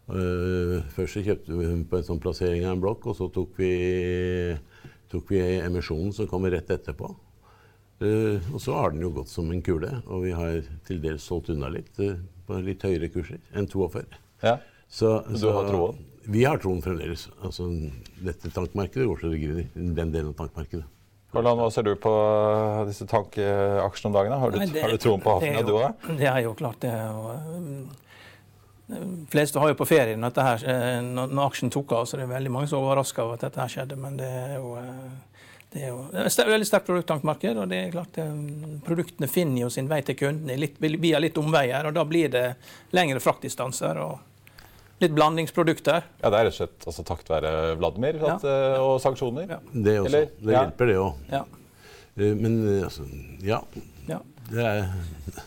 Uh, 0.04 0.82
først 0.92 1.22
kjøpte 1.24 1.56
vi 1.56 1.68
på 1.88 2.00
en 2.00 2.08
sånn 2.08 2.22
plassering 2.24 2.66
av 2.68 2.76
en 2.76 2.84
blokk, 2.84 3.08
og 3.08 3.18
så 3.18 3.30
tok 3.32 3.56
vi, 3.62 3.72
tok 5.12 5.32
vi 5.32 5.42
emisjonen 5.62 6.12
som 6.16 6.28
kommer 6.32 6.54
rett 6.54 6.72
etterpå. 6.74 7.14
Uh, 8.04 8.44
og 8.52 8.60
så 8.60 8.76
har 8.76 8.92
den 8.92 9.06
jo 9.06 9.14
gått 9.16 9.32
som 9.32 9.52
en 9.54 9.64
kule, 9.64 9.90
og 10.06 10.26
vi 10.26 10.34
har 10.36 10.60
til 10.88 11.00
dels 11.04 11.24
solgt 11.24 11.54
unna 11.54 11.72
litt 11.72 12.02
uh, 12.04 12.18
på 12.48 12.60
litt 12.66 12.84
høyere 12.84 13.12
kurser 13.14 13.40
enn 13.56 13.70
42. 13.72 14.04
Ja. 14.44 14.58
Så, 14.94 15.16
så, 15.34 15.48
du 15.48 15.54
har 15.56 15.70
troen? 15.72 16.02
Vi 16.24 16.44
har 16.48 16.60
troen 16.62 16.84
fremdeles. 16.84 17.26
Altså, 17.44 17.66
dette 18.24 18.52
tankmarkedet 18.54 19.08
går 19.10 19.20
så 19.20 19.32
det 19.32 19.40
griner. 19.42 19.72
Den 19.74 20.12
delen 20.14 20.32
av 20.32 20.38
tankmarkedet. 20.44 20.86
Hvordan, 21.34 21.58
hva 21.58 21.68
ser 21.74 21.88
du 21.88 21.96
på 21.98 22.14
disse 22.86 23.08
tankeaksjene 23.10 24.10
om 24.12 24.16
dagen? 24.16 24.36
Har 24.38 24.54
du, 24.54 24.60
Nei, 24.62 24.70
det, 24.70 24.84
har 24.86 24.94
du 24.94 25.02
troen 25.02 25.22
på 25.24 25.34
Hafnia, 25.34 25.64
du 25.66 25.74
òg? 25.80 26.08
Det 26.20 26.30
er 26.30 26.44
jo 26.46 26.54
klart, 26.58 26.78
det. 26.84 26.94
Og, 26.94 27.30
de 28.94 29.00
um, 29.00 29.14
fleste 29.32 29.62
har 29.62 29.72
jo 29.72 29.78
på 29.80 29.88
ferie 29.90 30.20
når, 30.20 30.42
her, 30.46 30.66
når, 31.02 31.32
når, 31.34 31.44
aksjen 31.48 31.74
tok 31.74 31.96
av, 31.98 32.06
så 32.06 32.20
det 32.20 32.28
er 32.28 32.36
veldig 32.36 32.52
mange 32.54 32.70
som 32.70 32.78
er 32.78 32.86
overraska 32.86 33.26
over 33.26 33.40
at 33.40 33.48
dette 33.48 33.62
her 33.64 33.72
skjedde. 33.74 33.98
Men 34.04 34.20
det 34.20 34.30
er 34.30 34.54
jo, 34.60 34.76
eh, 34.78 35.48
det 35.74 35.88
er 35.88 35.90
jo 35.90 36.04
et 36.22 36.52
veldig 36.52 36.70
sterkt 36.70 36.92
produkttankmarked. 36.92 37.64
og 37.64 37.72
det 37.72 37.80
er 37.80 37.96
klart 37.96 38.20
Produktene 38.86 39.32
finner 39.32 39.64
jo 39.64 39.72
sin 39.74 39.90
vei 39.90 40.04
til 40.06 40.20
kundene 40.20 40.60
litt, 40.60 40.78
via 40.78 41.24
litt 41.24 41.40
omveier. 41.42 41.90
og 41.90 41.98
Da 41.98 42.06
blir 42.06 42.30
det 42.30 42.46
lengre 42.94 43.24
fraktdistanser. 43.24 44.04
og 44.06 44.33
litt 45.02 45.16
blandingsprodukter. 45.16 46.06
Ja, 46.22 46.30
Det 46.30 46.40
er 46.40 46.48
rett 46.48 46.54
og 46.54 46.60
slett 46.60 46.88
altså, 46.90 47.06
takket 47.08 47.32
være 47.34 47.54
Vladimir 47.80 48.20
at, 48.22 48.46
ja. 48.46 48.60
Eh, 48.76 48.84
og 48.84 49.02
sanksjoner? 49.04 49.50
Ja. 49.50 49.60
Det 49.74 49.98
også. 50.02 50.12
Eller? 50.12 50.30
Det 50.40 50.56
hjelper, 50.58 50.92
det 50.92 51.00
òg. 51.02 51.26
Ja. 51.32 51.44
Eh, 52.18 52.38
men 52.38 52.62
eh, 52.68 52.86
altså 52.88 53.08
Ja. 53.44 53.60
ja. 54.08 54.22
Det, 54.52 54.64
er, 54.64 54.88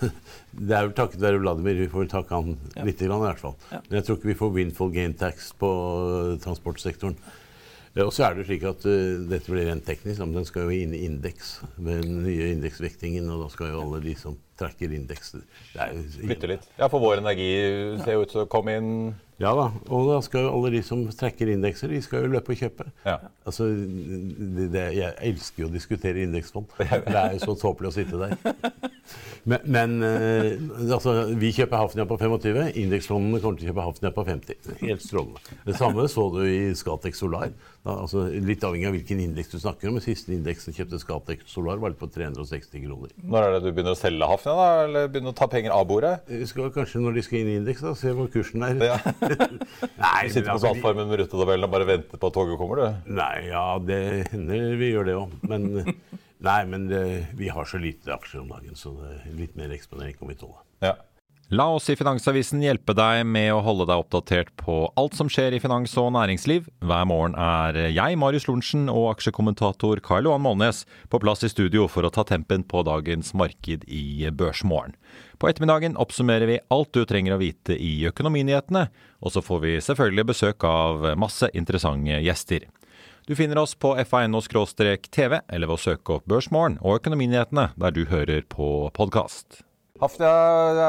det 0.69 0.77
er 0.77 0.87
vel 0.89 0.95
takket 0.99 1.23
være 1.23 1.41
Vladimir. 1.41 1.81
Vi 1.85 1.89
får 1.93 2.05
vel 2.05 2.13
takke 2.13 2.43
han 2.43 2.55
ja. 2.75 2.85
litt, 2.89 3.03
i 3.03 3.11
hvert 3.11 3.43
fall. 3.43 3.59
Men 3.73 3.99
jeg 4.01 4.07
tror 4.07 4.21
ikke 4.21 4.33
vi 4.33 4.39
får 4.39 4.55
windfall 4.61 4.95
gain 4.95 5.17
tax 5.17 5.53
på 5.59 5.73
transportsektoren. 6.45 7.19
Og 7.97 8.11
så 8.13 8.27
er 8.27 8.35
det 8.37 8.45
slik 8.45 8.65
at 8.69 8.83
uh, 8.85 9.23
Dette 9.25 9.49
blir 9.49 9.71
rent 9.71 9.87
teknisk, 9.89 10.21
men 10.21 10.35
den 10.37 10.45
skal 10.45 10.67
jo 10.67 10.75
inn 10.75 10.93
i 10.93 11.07
indeks 11.07 11.55
med 11.81 12.03
den 12.05 12.19
nye 12.27 12.51
indeksvektingen. 12.53 13.31
Og 13.33 13.47
da 13.47 13.49
skal 13.53 13.71
jo 13.73 13.85
alle 13.87 14.03
de 14.05 14.13
som 14.21 14.37
trekker 14.61 14.93
indeks 14.93 15.39
Flytte 15.73 16.51
litt. 16.51 16.67
Ja, 16.77 16.91
for 16.93 17.01
Vår 17.01 17.23
Energi 17.23 17.49
ser 18.03 18.19
jo 18.19 18.27
ut 18.27 18.35
til 18.35 18.43
å 18.45 18.51
komme 18.53 18.77
inn 18.77 18.91
ja 19.43 19.51
da, 19.53 19.67
og 19.93 20.07
da 20.09 20.21
skal 20.25 20.47
jo 20.47 20.53
alle 20.55 20.71
de 20.73 20.81
som 20.87 21.03
trekker 21.13 21.51
indekser, 21.53 21.93
de 21.93 22.01
skal 22.05 22.25
jo 22.25 22.33
løpe 22.33 22.55
og 22.55 22.61
kjøpe. 22.61 22.87
Ja. 23.05 23.19
Altså, 23.45 23.69
det, 23.69 24.71
det, 24.73 24.85
jeg 24.97 25.13
elsker 25.29 25.65
jo 25.65 25.69
å 25.69 25.75
diskutere 25.75 26.25
indeksfond. 26.25 26.73
Det 26.79 27.21
er 27.21 27.37
jo 27.37 27.43
så 27.45 27.57
tåpelig 27.61 27.91
å 27.91 27.97
sitte 27.99 28.21
der. 28.23 28.57
Men, 29.47 29.63
men 29.71 29.97
eh, 30.03 30.57
altså, 30.91 31.15
vi 31.39 31.53
kjøper 31.55 31.79
Hafnia 31.85 32.07
på 32.09 32.19
25, 32.19 32.73
indeksfondene 32.83 33.41
kommer 33.43 33.61
til 33.61 33.69
å 33.69 33.73
kjøpe 33.73 33.87
Hafnia 33.87 34.13
på 34.17 34.27
50. 34.27 34.71
Helt 34.83 35.05
strålende. 35.05 35.57
Det 35.67 35.77
samme 35.79 36.09
så 36.11 36.27
du 36.35 36.43
i 36.49 36.61
Skatex 36.77 37.23
Solar. 37.23 37.53
Da, 37.87 37.95
altså, 38.03 38.25
litt 38.43 38.65
avhengig 38.67 38.89
av 38.89 38.97
hvilken 38.97 39.23
indeks 39.23 39.53
du 39.53 39.61
snakker 39.63 39.91
om. 39.91 40.01
Den 40.01 40.07
siste 40.09 40.35
indeksen 40.35 40.75
kjøpte 40.75 40.99
Skatex 41.03 41.47
Solar 41.53 41.79
var 41.83 41.95
på 41.99 42.11
360 42.11 42.83
kroner. 42.83 43.15
Når 43.23 43.47
er 43.47 43.55
det 43.55 43.63
du 43.65 43.71
begynner 43.71 43.95
å 43.95 44.01
selge 44.01 44.31
Hafnia, 44.33 44.57
da? 44.59 44.85
Eller 44.89 45.11
begynner 45.13 45.35
å 45.35 45.39
ta 45.39 45.49
penger 45.53 45.77
av 45.77 45.87
bordet? 45.87 46.17
Vi 46.27 46.51
skal 46.51 46.75
kanskje 46.75 47.05
når 47.05 47.21
de 47.21 47.27
skal 47.29 47.41
inn 47.43 47.53
i 47.53 47.59
indeks, 47.61 47.85
da, 47.87 47.95
se 47.99 48.15
hvor 48.17 48.31
kursen 48.33 48.67
er. 48.67 48.83
Ja. 48.91 48.99
Nei, 50.03 50.27
du 50.27 50.35
sitter 50.35 50.53
på 50.53 50.61
plattformen 50.65 51.11
med 51.11 51.23
rutetabellen 51.23 51.69
og 51.69 51.75
bare 51.79 51.89
venter 51.89 52.21
på 52.21 52.31
at 52.31 52.37
toget 52.37 52.59
kommer, 52.61 52.83
du? 52.83 53.11
Nei, 53.17 53.49
ja, 53.53 53.67
det 53.83 54.01
hender 54.33 54.79
vi 54.81 54.93
gjør 54.93 55.09
det 55.09 55.19
òg. 55.21 55.37
Men, 55.47 55.69
nei, 56.45 56.61
men 56.69 56.89
det, 56.91 57.03
vi 57.39 57.49
har 57.53 57.69
så 57.69 57.81
lite 57.81 58.15
aksjer 58.15 58.43
om 58.43 58.55
dagen, 58.55 58.77
så 58.79 58.95
det 59.01 59.13
er 59.17 59.37
litt 59.39 59.57
mer 59.59 59.73
eksponering 59.77 60.17
kommer 60.19 60.37
vi 60.37 60.43
tåle. 60.45 60.65
Ja. 60.85 60.97
La 61.55 61.69
oss 61.71 61.85
i 61.87 61.95
Finansavisen 61.95 62.59
hjelpe 62.59 62.91
deg 62.99 63.21
med 63.31 63.53
å 63.55 63.61
holde 63.63 63.85
deg 63.87 64.01
oppdatert 64.03 64.49
på 64.59 64.81
alt 64.99 65.15
som 65.15 65.29
skjer 65.31 65.55
i 65.55 65.61
finans 65.63 65.93
og 66.03 66.09
næringsliv. 66.17 66.65
Hver 66.83 67.05
morgen 67.07 67.37
er 67.39 67.79
jeg, 67.95 68.17
Marius 68.19 68.49
Lorentzen, 68.49 68.89
og 68.91 69.13
aksjekommentator 69.13 70.03
Karl 70.03 70.27
Johan 70.27 70.43
Målnes 70.43 70.83
på 71.07 71.21
plass 71.23 71.47
i 71.47 71.53
studio 71.53 71.87
for 71.87 72.03
å 72.03 72.11
ta 72.11 72.25
tempen 72.27 72.67
på 72.67 72.83
dagens 72.89 73.31
marked 73.39 73.87
i 73.87 74.27
Børsmorgen. 74.35 74.97
På 75.39 75.47
ettermiddagen 75.47 75.95
oppsummerer 76.03 76.51
vi 76.51 76.59
alt 76.75 76.91
du 76.91 77.07
trenger 77.07 77.37
å 77.37 77.43
vite 77.45 77.79
i 77.79 78.01
økonominyhetene, 78.11 78.89
og 79.23 79.37
så 79.37 79.45
får 79.47 79.63
vi 79.63 79.77
selvfølgelig 79.87 80.27
besøk 80.33 80.67
av 80.67 81.13
masse 81.15 81.47
interessante 81.55 82.25
gjester. 82.27 82.67
Du 83.27 83.35
finner 83.35 83.59
oss 83.59 83.75
på 83.75 83.91
fa.no-tv, 84.07 85.41
eller 85.49 85.67
ved 85.67 85.75
å 85.75 85.83
søke 85.83 86.13
opp 86.15 86.29
Børsmorgen 86.31 86.77
og 86.79 87.01
Økonominyhetene 87.01 87.73
der 87.75 87.95
du 87.97 88.05
hører 88.07 88.45
på 88.47 88.87
podkast. 88.95 89.65
Hafnia 89.97 90.31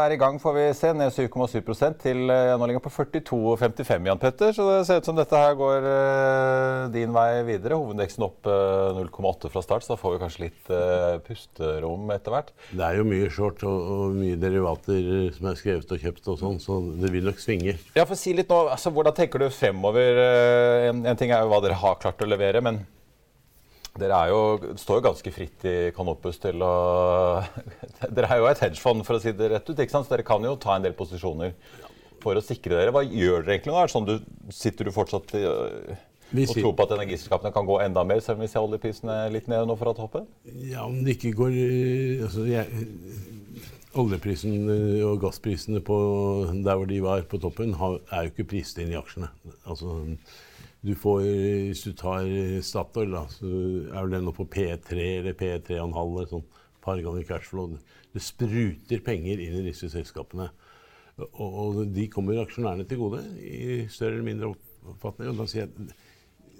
er 0.04 0.12
i 0.12 0.18
gang, 0.20 0.36
får 0.42 0.56
vi 0.58 0.64
se. 0.76 0.90
Ned 0.98 1.14
7,7 1.16 1.96
til 2.02 2.32
eh, 2.34 2.54
nå 2.60 2.68
ligger 2.68 2.84
på 2.84 2.92
42,55, 2.92 4.10
Jan 4.10 4.20
Petter. 4.20 4.52
Så 4.56 4.66
det 4.68 4.82
ser 4.88 5.00
ut 5.00 5.08
som 5.08 5.16
dette 5.16 5.40
her 5.40 5.56
går 5.56 5.88
uh, 5.88 6.82
din 6.92 7.14
vei 7.16 7.44
videre. 7.48 7.78
Hovedindeksen 7.80 8.26
opp 8.28 8.50
uh, 8.50 8.98
eh, 8.98 9.00
0,8 9.00 9.52
fra 9.54 9.64
start, 9.64 9.86
så 9.86 9.94
da 9.94 10.00
får 10.02 10.16
vi 10.16 10.22
kanskje 10.26 10.44
litt 10.44 10.74
pusterom 11.28 12.12
etter 12.12 12.36
hvert. 12.36 12.52
Det 12.74 12.84
er 12.84 13.00
jo 13.00 13.08
mye 13.08 13.32
short 13.32 13.64
og, 13.68 13.88
og, 13.94 14.18
mye 14.18 14.40
derivater 14.42 15.32
som 15.38 15.50
er 15.54 15.60
skrevet 15.60 15.96
og 15.96 16.04
kjøpt 16.04 16.30
og 16.34 16.42
sånn, 16.42 16.60
så 16.64 16.82
det 17.00 17.14
vil 17.14 17.28
nok 17.30 17.40
svinge. 17.40 17.78
Ja, 17.96 18.04
for 18.04 18.20
si 18.20 18.36
litt 18.36 18.52
nå, 18.52 18.66
altså, 18.74 18.92
Hvordan 18.98 19.16
tenker 19.16 19.40
du 19.40 19.48
fremover? 19.54 20.20
En, 20.90 21.06
en 21.08 21.20
ting 21.20 21.32
er 21.32 21.46
jo 21.46 21.52
hva 21.54 21.64
dere 21.64 21.80
har 21.80 22.00
klart 22.02 22.24
å 22.24 22.28
levere, 22.28 22.64
men 22.66 22.84
dere 24.00 24.22
jo, 24.32 24.39
står 24.80 25.00
jo 25.00 25.06
ganske 25.10 25.34
fritt 25.34 25.66
i 25.68 25.75
Canopus 25.96 26.39
til 26.44 26.63
å 26.66 26.74
Dere 28.16 28.32
er 28.32 28.42
jo 28.42 28.50
et 28.50 28.63
hedgefond, 28.63 29.06
for 29.08 29.18
å 29.18 29.22
si 29.24 29.34
det 29.36 29.51
rett 29.54 29.70
ut. 29.70 29.77
ikke 29.77 29.94
sant? 29.94 30.08
Så 30.08 30.16
dere 30.16 30.27
kan 30.27 30.44
jo 30.46 30.56
ta 30.62 30.77
en 30.77 30.86
del 30.86 30.96
posisjoner 30.98 31.56
for 32.24 32.38
å 32.38 32.44
sikre 32.44 32.77
dere. 32.77 32.94
Hva 32.96 33.06
gjør 33.06 33.44
dere 33.46 33.58
egentlig 33.58 33.74
nå? 33.74 33.80
Er 33.80 33.89
det 33.89 33.96
sånn 33.96 34.08
du, 34.10 34.18
sitter 34.54 34.88
du 34.88 34.94
fortsatt 34.96 35.34
i, 35.38 35.44
og 35.48 36.51
tror 36.51 36.74
på 36.75 36.86
at 36.88 36.94
energiselskapene 36.98 37.54
kan 37.56 37.68
gå 37.68 37.80
enda 37.86 38.04
mer, 38.08 38.20
selv 38.24 38.39
om 38.39 38.46
vi 38.46 38.51
ser 38.51 38.66
oljeprisene 38.66 39.16
litt 39.34 39.48
ned 39.51 39.68
nå 39.70 39.77
fra 39.80 39.94
toppen? 39.96 40.27
Ja, 40.68 40.86
om 40.88 41.00
det 41.06 41.18
ikke 41.18 41.36
går 41.39 41.56
altså, 42.27 42.48
jeg, 42.50 42.88
Oljeprisen 43.98 44.68
og 45.08 45.22
gassprisene 45.24 45.80
på 45.82 45.96
der 46.51 46.75
hvor 46.77 46.89
de 46.89 47.00
var 47.01 47.24
på 47.30 47.39
toppen, 47.42 47.72
er 47.74 48.27
jo 48.27 48.34
ikke 48.34 48.50
prist 48.51 48.77
inn 48.84 48.92
i 48.92 49.00
aksjene. 49.00 49.32
Altså 49.66 49.96
du 50.86 50.93
får, 50.96 51.24
Hvis 51.67 51.84
du 51.84 51.93
tar 51.98 52.27
Statoil, 52.63 53.12
da, 53.15 53.24
så 53.34 53.48
er 53.48 53.98
vel 53.98 54.13
den 54.13 54.27
nå 54.27 54.34
på 54.36 54.46
P3 54.46 54.98
eller 55.17 55.36
P3,5 55.38 55.98
eller 55.98 56.29
sånn 56.29 56.46
par 56.88 57.01
ganger 57.03 57.25
cashflow. 57.27 57.75
Det 58.13 58.24
spruter 58.24 59.03
penger 59.03 59.41
inn 59.43 59.60
i 59.60 59.67
disse 59.67 59.89
selskapene. 59.91 60.48
Og, 61.17 61.48
og 61.48 61.79
de 61.93 62.05
kommer 62.13 62.39
aksjonærene 62.43 62.86
til 62.88 63.01
gode 63.01 63.24
i 63.41 63.88
større 63.91 64.15
eller 64.15 64.27
mindre 64.27 64.51
oppfatning. 64.53 65.34
Og 65.34 65.41
da 65.41 65.48
sier 65.50 65.67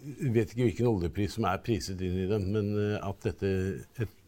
jeg 0.08 0.32
vet 0.34 0.54
ikke 0.54 0.68
hvilken 0.68 0.90
oljepris 0.90 1.36
som 1.36 1.48
er 1.50 1.62
priset 1.64 2.02
inn 2.06 2.20
i 2.22 2.30
dem, 2.30 2.46
men 2.54 2.70
eh, 2.80 3.00
at 3.04 3.26
dette 3.26 3.50
et, 4.00 4.24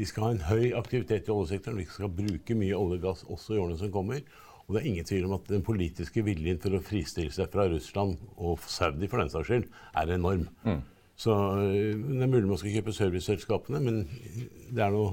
Vi 0.00 0.06
skal 0.08 0.24
ha 0.24 0.28
en 0.32 0.46
høy 0.48 0.70
aktivitet 0.72 1.26
i 1.28 1.32
oljesektoren. 1.34 1.76
Vi 1.82 1.84
skal 1.84 2.08
bruke 2.16 2.54
mye 2.56 2.78
olje 2.78 2.96
og 2.96 3.02
gass 3.02 3.26
også 3.28 3.54
i 3.54 3.58
årene 3.60 3.76
som 3.78 3.90
kommer. 3.92 4.22
Og 4.66 4.74
det 4.74 4.82
er 4.82 4.88
ingen 4.92 5.08
tvil 5.08 5.26
om 5.26 5.36
at 5.36 5.50
den 5.50 5.64
politiske 5.66 6.24
viljen 6.24 6.60
for 6.62 6.76
å 6.76 6.82
fristille 6.84 7.34
seg 7.34 7.50
fra 7.52 7.66
Russland, 7.70 8.16
og 8.36 8.62
Saudi 8.70 9.08
for 9.10 9.22
den 9.22 9.32
saks 9.32 9.50
skyld, 9.50 9.68
er 9.98 10.14
enorm. 10.14 10.46
Mm. 10.64 10.80
Så 11.18 11.34
eh, 11.60 11.92
Det 11.98 12.22
er 12.24 12.30
mulig 12.30 12.48
man 12.48 12.60
skal 12.60 12.78
kjøpe 12.78 12.96
serviceselskapene, 12.96 13.82
men 13.82 14.02
det 14.70 14.82
er 14.84 14.94
noe 14.94 15.12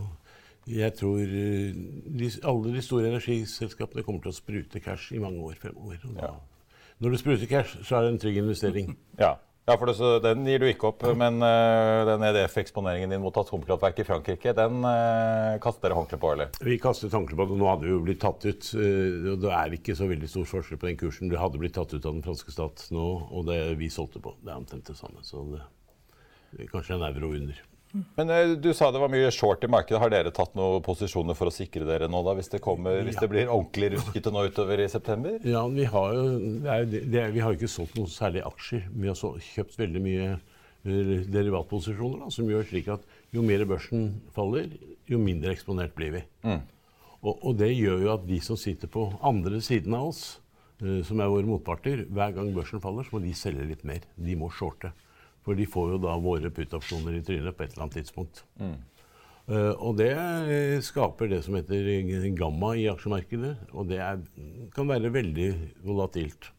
jeg 0.70 0.94
tror 1.00 1.20
eh, 1.24 1.74
de, 2.20 2.30
alle 2.46 2.74
de 2.76 2.82
store 2.86 3.10
energiselskapene 3.10 4.06
kommer 4.06 4.22
til 4.24 4.34
å 4.34 4.38
sprute 4.38 4.82
cash 4.84 5.14
i 5.16 5.22
mange 5.22 5.42
år 5.42 5.58
fremover. 5.62 6.04
Ja. 6.20 6.36
Når 7.00 7.16
du 7.16 7.18
spruter 7.22 7.50
cash, 7.50 7.80
så 7.88 7.98
er 7.98 8.06
det 8.06 8.14
en 8.14 8.22
trygg 8.22 8.42
investering. 8.42 8.92
Ja. 9.20 9.38
Ja, 9.70 9.76
for 9.78 9.86
det, 9.86 10.20
Den 10.26 10.48
gir 10.50 10.64
du 10.64 10.66
ikke 10.66 10.90
opp, 10.90 11.04
men 11.14 11.44
uh, 11.46 12.02
den 12.08 12.24
EDF-eksponeringen 12.26 13.12
din 13.14 13.22
mot 13.22 13.36
atomkraftverk 13.38 14.00
i 14.02 14.06
Frankrike, 14.08 14.54
den 14.58 14.80
uh, 14.82 15.60
kaster 15.62 15.86
dere 15.86 16.00
håndkle 16.00 16.18
på, 16.18 16.32
eller? 16.34 16.56
Vi 16.66 16.80
kastet 16.82 17.14
håndkle 17.14 17.38
på 17.38 17.46
det. 17.52 17.58
Nå 17.60 17.68
hadde 17.70 17.86
vi 17.86 17.94
jo 17.94 18.02
blitt 18.08 18.22
tatt 18.24 18.48
ut. 18.50 18.72
Uh, 18.74 19.36
det 19.44 19.54
er 19.54 19.78
ikke 19.78 19.94
så 20.00 20.10
veldig 20.10 20.32
stor 20.32 20.50
forskjell 20.56 20.82
på 20.82 20.90
den 20.90 20.98
kursen. 20.98 21.30
Det 21.30 21.38
hadde 21.38 21.62
blitt 21.62 21.78
tatt 21.78 21.94
ut 21.94 22.02
av 22.02 22.16
den 22.16 22.26
franske 22.26 22.56
stat 22.56 22.88
nå, 22.96 23.08
og 23.30 23.46
det 23.52 23.60
vi 23.78 23.92
solgte 23.94 24.24
på. 24.26 24.34
Det 24.42 24.50
er 24.50 24.58
omtrent 24.58 24.90
det 24.90 24.98
samme. 24.98 25.22
Så 25.28 25.46
det, 25.54 25.62
det 26.56 26.72
kanskje 26.74 26.98
en 26.98 27.06
euro 27.12 27.36
under. 27.38 27.62
Men 27.92 28.30
eh, 28.30 28.52
du 28.62 28.70
sa 28.74 28.92
det 28.94 29.02
var 29.02 29.10
mye 29.12 29.32
short 29.34 29.64
i 29.66 29.70
markedet. 29.72 30.00
Har 30.02 30.12
dere 30.14 30.34
tatt 30.36 30.54
noen 30.58 30.84
posisjoner 30.86 31.38
for 31.38 31.50
å 31.50 31.54
sikre 31.54 31.88
dere 31.88 32.10
nå, 32.12 32.22
da, 32.26 32.36
hvis 32.38 32.52
det, 32.54 32.62
kommer, 32.64 33.02
hvis 33.06 33.18
det 33.18 33.30
blir 33.32 33.50
ordentlig 33.50 33.96
ruskete 33.96 34.34
nå 34.34 34.46
utover 34.50 34.84
i 34.84 34.90
september? 34.92 35.40
Ja, 35.48 35.64
vi 35.74 35.88
har 35.90 36.14
jo 36.18 36.26
det 36.66 37.06
det 37.10 37.26
vi 37.34 37.44
har 37.44 37.58
ikke 37.58 37.72
solgt 37.72 37.98
noen 37.98 38.12
særlige 38.12 38.46
aksjer. 38.50 38.86
Vi 38.94 39.10
har 39.10 39.18
så, 39.18 39.34
kjøpt 39.56 39.80
veldig 39.82 40.04
mye 40.06 40.28
eh, 40.36 41.16
derivatposisjoner, 41.34 42.26
da, 42.26 42.34
som 42.34 42.52
gjør 42.52 42.68
slik 42.70 42.92
at 42.94 43.08
jo 43.34 43.46
mer 43.46 43.66
børsen 43.70 44.12
faller, 44.36 44.70
jo 45.10 45.22
mindre 45.22 45.56
eksponert 45.56 45.96
blir 45.98 46.20
vi. 46.20 46.26
Mm. 46.46 46.62
Og, 47.20 47.34
og, 47.34 47.52
det 47.60 47.74
gjør 47.74 48.06
jo 48.06 48.14
at 48.14 48.30
de 48.30 48.38
som 48.44 48.58
sitter 48.60 48.92
på 48.92 49.10
andre 49.26 49.60
siden 49.66 49.98
av 49.98 50.14
oss, 50.14 50.24
uh, 50.84 51.02
som 51.04 51.20
er 51.20 51.32
våre 51.32 51.48
motparter, 51.50 52.06
hver 52.08 52.32
gang 52.38 52.54
børsen 52.56 52.82
faller, 52.84 53.04
så 53.04 53.18
må 53.18 53.24
de 53.26 53.34
selge 53.36 53.66
litt 53.68 53.84
mer. 53.88 54.06
De 54.16 54.38
må 54.40 54.48
shorte. 54.56 54.94
For 55.50 55.58
de 55.58 55.66
får 55.66 55.96
jo 55.96 56.00
da 56.04 56.14
våre 56.22 56.52
put-opsjoner 56.54 57.16
i 57.18 57.24
trynet 57.26 57.56
på 57.58 57.66
et 57.66 57.72
eller 57.74 57.88
annet 57.88 57.96
tidspunkt. 57.98 58.44
Mm. 58.62 58.76
Uh, 59.50 59.74
og 59.82 59.96
det 59.98 60.12
skaper 60.86 61.32
det 61.32 61.40
som 61.42 61.56
heter 61.58 62.28
gamma 62.38 62.76
i 62.78 62.86
aksjemarkedet. 62.92 63.56
Og 63.74 63.90
det 63.90 63.98
er, 64.06 64.22
kan 64.76 64.92
være 64.92 65.10
veldig 65.16 65.48
volatilt. 65.88 66.52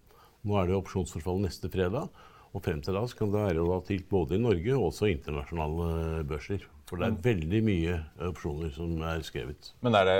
Nå 0.42 0.58
er 0.58 0.66
det 0.66 0.80
opsjonsforfall 0.80 1.38
neste 1.44 1.70
fredag. 1.70 2.10
Og 2.50 2.64
frem 2.66 2.82
til 2.82 2.98
da 2.98 3.04
kan 3.14 3.30
det 3.30 3.44
være 3.44 3.62
volatilt 3.62 4.10
både 4.10 4.34
i 4.34 4.42
Norge 4.42 4.74
og 4.74 4.88
også 4.88 5.12
internasjonale 5.12 6.24
børser. 6.26 6.66
For 6.90 6.98
det 6.98 7.06
er 7.06 7.12
mm. 7.14 7.20
veldig 7.22 7.58
mye 7.62 7.96
opsjoner 8.26 8.72
som 8.74 8.96
er 9.06 9.20
skrevet. 9.22 9.68
Men 9.86 9.94
er 9.94 10.08
det 10.08 10.16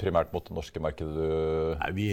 primært 0.00 0.32
mot 0.34 0.48
det 0.48 0.56
norske 0.56 0.82
markedet 0.82 1.14
du 1.14 1.76
Nei, 1.78 1.90
vi, 1.94 2.06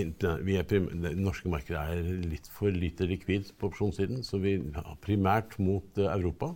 vi 0.46 0.60
Det 0.62 1.14
norske 1.18 1.50
markedet 1.50 1.82
er 1.82 2.12
litt 2.30 2.46
for 2.54 2.70
lite 2.70 3.08
likvid 3.10 3.50
på 3.58 3.72
opsjonssiden. 3.72 4.22
Så 4.22 4.38
vi 4.44 4.60
er 4.62 4.92
primært 5.02 5.58
mot 5.58 5.98
uh, 5.98 6.12
Europa. 6.14 6.52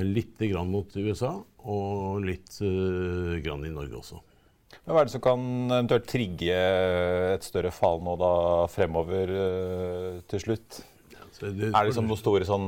Litt 0.00 0.40
grann 0.40 0.70
mot 0.72 0.96
USA, 0.96 1.34
og 1.68 2.24
litt 2.24 2.56
uh, 2.64 3.36
grann 3.44 3.66
i 3.66 3.74
Norge 3.74 4.00
også. 4.00 4.20
Men 4.86 4.94
Hva 4.94 5.02
er 5.02 5.10
det 5.10 5.16
som 5.18 5.24
kan 5.26 5.44
eventuelt 5.66 6.08
trigge 6.08 6.56
et 7.34 7.44
større 7.44 7.74
fall 7.74 8.00
nå 8.06 8.14
da 8.22 8.34
fremover 8.72 9.34
til 10.30 10.44
slutt? 10.46 10.80
Det, 11.40 11.50
det, 11.56 11.68
er 11.70 11.72
det 11.72 11.88
liksom 11.88 12.08
noen 12.10 12.20
store 12.20 12.44
sånn, 12.44 12.66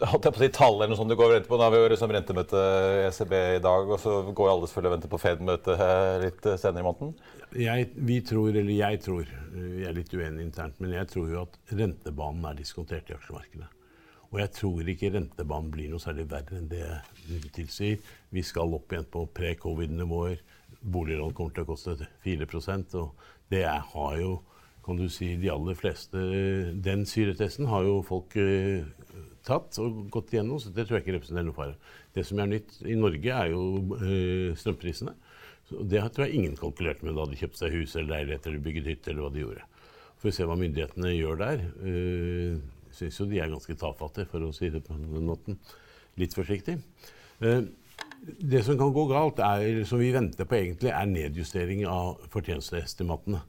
holdt 0.00 0.26
jeg 0.26 0.32
på 0.32 0.40
å 0.40 0.42
si, 0.42 0.50
tall 0.56 0.78
eller 0.78 0.94
noe 0.94 0.96
sånt 0.96 1.12
du 1.12 1.16
går 1.18 1.26
og 1.28 1.34
venter 1.34 1.50
på? 1.50 1.58
Nå 1.60 1.66
har 1.66 1.74
vi 1.74 1.80
jo 1.82 1.90
liksom 1.92 2.14
rentemøte 2.14 2.62
i 2.64 3.02
ECB 3.10 3.34
i 3.36 3.62
dag, 3.66 3.90
og 3.92 4.00
så 4.00 4.14
går 4.30 4.52
alle 4.52 4.70
selvfølgelig 4.70 4.90
og 4.90 4.96
venter 4.96 5.12
på 5.12 5.20
Fed-møte 5.20 5.76
litt 6.22 6.48
eh, 6.48 6.56
senere 6.62 6.80
i 6.80 6.86
måneden? 6.86 7.12
Jeg, 7.60 7.90
vi 8.08 8.16
tror, 8.24 8.48
eller 8.48 8.72
jeg 8.72 9.02
tror, 9.04 9.28
vi 9.52 9.84
er 9.84 9.96
litt 9.98 10.14
uenige 10.16 10.46
internt, 10.46 10.80
men 10.80 10.96
jeg 10.96 11.10
tror 11.12 11.34
jo 11.34 11.42
at 11.44 11.60
rentebanen 11.76 12.48
er 12.48 12.56
diskontert 12.62 13.12
i 13.12 13.18
aksjemarkedet. 13.18 13.68
Og 14.32 14.40
jeg 14.40 14.54
tror 14.56 14.88
ikke 14.90 15.12
rentebanen 15.14 15.68
blir 15.76 15.92
noe 15.92 16.02
særlig 16.02 16.24
verre 16.32 16.56
enn 16.58 16.72
det 16.72 16.88
tilsier. 17.54 18.00
Vi 18.34 18.42
skal 18.42 18.72
opp 18.74 18.90
igjen 18.90 19.06
på 19.12 19.28
pre-covid-nivåer. 19.36 20.40
Boliglån 20.80 21.36
kommer 21.36 21.54
til 21.54 21.68
å 21.68 21.68
koste 21.68 22.08
4% 22.24 22.96
og 22.98 23.28
det 23.52 23.62
er, 23.68 23.84
har 23.92 24.16
jo 24.18 24.32
kan 24.84 24.98
du 25.00 25.06
si 25.12 25.34
de 25.40 25.50
aller 25.52 25.76
fleste 25.78 26.20
Den 26.84 27.06
syretesten 27.08 27.68
har 27.70 27.86
jo 27.86 28.00
folk 28.04 28.36
uh, 28.36 28.84
tatt 29.44 29.78
og 29.82 30.06
gått 30.12 30.34
igjennom, 30.34 30.60
så 30.60 30.72
det 30.72 30.86
tror 30.86 30.98
jeg 30.98 31.06
ikke 31.06 31.16
representerer 31.18 31.48
noe 31.48 31.56
fare. 31.56 31.76
Det 32.16 32.24
som 32.24 32.40
er 32.40 32.50
nytt 32.50 32.78
i 32.84 32.96
Norge, 32.96 33.30
er 33.32 33.52
jo 33.52 33.62
uh, 33.96 34.52
strømprisene. 34.60 35.14
Så 35.68 35.84
det 35.88 36.02
tror 36.12 36.26
jeg 36.26 36.40
ingen 36.40 36.56
kalkulerte 36.60 37.06
med 37.06 37.16
da 37.16 37.24
de 37.28 37.38
kjøpte 37.40 37.62
seg 37.62 37.76
hus 37.78 37.96
eller 37.96 38.18
leilighet 38.18 38.48
eller 38.48 38.64
bygget 38.64 38.90
hytte 38.92 39.12
eller 39.12 39.24
hva 39.24 39.32
de 39.32 39.44
gjorde. 39.44 39.68
Får 40.20 40.28
vi 40.28 40.34
se 40.36 40.48
hva 40.48 40.58
myndighetene 40.60 41.14
gjør 41.14 41.40
der. 41.40 41.64
Uh, 41.80 42.60
Syns 42.94 43.16
jo 43.18 43.26
de 43.26 43.40
er 43.42 43.50
ganske 43.50 43.74
tafatte, 43.74 44.22
for 44.30 44.44
å 44.46 44.52
si 44.54 44.68
det 44.70 44.84
på 44.86 44.94
den 44.94 45.26
måten. 45.26 45.56
Litt 46.20 46.36
forsiktig. 46.36 46.76
Uh, 47.42 47.64
det 48.24 48.62
som 48.64 48.78
kan 48.78 48.92
gå 48.94 49.04
galt, 49.10 49.40
er, 49.42 49.82
som 49.88 50.00
vi 50.00 50.12
venter 50.14 50.46
på 50.48 50.56
egentlig, 50.58 50.92
er 50.94 51.10
nedjustering 51.10 51.84
av 51.90 52.22
fortjenesteestimatene. 52.32 53.42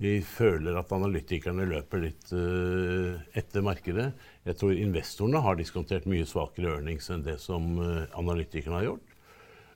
Vi 0.00 0.14
føler 0.24 0.78
at 0.80 0.92
analytikerne 0.96 1.66
løper 1.68 2.00
litt 2.06 2.30
uh, 2.32 3.20
etter 3.36 3.64
markedet. 3.64 4.06
Jeg 4.48 4.56
tror 4.56 4.72
investorene 4.72 5.42
har 5.44 5.58
diskontert 5.58 6.08
mye 6.08 6.24
svakere 6.28 6.78
earnings 6.78 7.10
enn 7.12 7.26
det 7.26 7.36
som 7.42 7.74
uh, 7.76 8.06
analytikerne 8.16 8.78
har 8.78 8.86
gjort. 8.86 9.12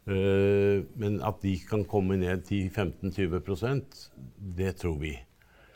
Uh, 0.09 0.81
men 1.01 1.21
at 1.25 1.45
de 1.45 1.53
kan 1.69 1.85
komme 1.89 2.17
ned 2.23 2.47
10-15-20% 2.49 4.01
det 4.57 4.73
tror 4.81 4.97
vi. 5.03 5.13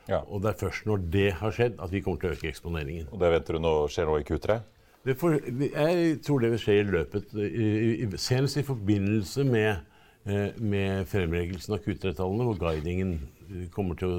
Ja. 0.08 0.22
Og 0.24 0.40
det 0.40 0.54
er 0.54 0.60
først 0.64 0.88
når 0.88 1.04
det 1.12 1.28
har 1.42 1.52
skjedd, 1.52 1.76
at 1.84 1.92
vi 1.92 2.00
kommer 2.00 2.22
til 2.22 2.32
å 2.32 2.38
øke 2.38 2.48
eksponeringen. 2.48 3.12
Og 3.12 3.20
det 3.20 3.32
venter 3.36 3.58
du 3.58 3.64
nå 3.66 3.76
skjer 3.92 4.08
nå 4.08 4.16
i 4.16 4.26
Q3? 4.30 4.60
For, 5.16 5.36
jeg 5.60 6.08
tror 6.24 6.40
det 6.40 6.54
vil 6.54 6.60
skje 6.60 6.80
i 6.80 6.88
løpet 6.88 7.36
Senest 8.20 8.58
i 8.60 8.64
forbindelse 8.66 9.44
med, 9.46 9.84
med 10.60 11.06
fremleggelsen 11.08 11.76
av 11.76 11.84
Q3-tallene, 11.84 12.44
hvor 12.48 12.58
guidingen 12.60 13.14
kommer 13.72 13.96
til 13.96 14.12
å 14.12 14.18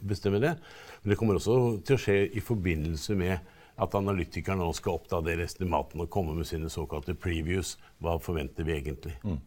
bestemme 0.00 0.40
det. 0.42 0.56
Men 1.02 1.12
det 1.12 1.18
kommer 1.20 1.38
også 1.38 1.58
til 1.86 1.98
å 1.98 2.02
skje 2.02 2.18
i 2.32 2.42
forbindelse 2.44 3.16
med 3.18 3.52
at 3.82 3.94
analytikerne 3.98 4.62
nå 4.62 4.72
skal 4.76 4.98
oppdatere 4.98 5.46
estimatene 5.46 6.06
og 6.06 6.12
komme 6.12 6.36
med 6.36 6.48
sine 6.48 6.70
såkalte 6.72 7.16
previews. 7.18 7.76
Hva 8.02 8.18
forventer 8.22 8.68
vi 8.68 8.76
egentlig? 8.76 9.16
Mm. 9.24 9.40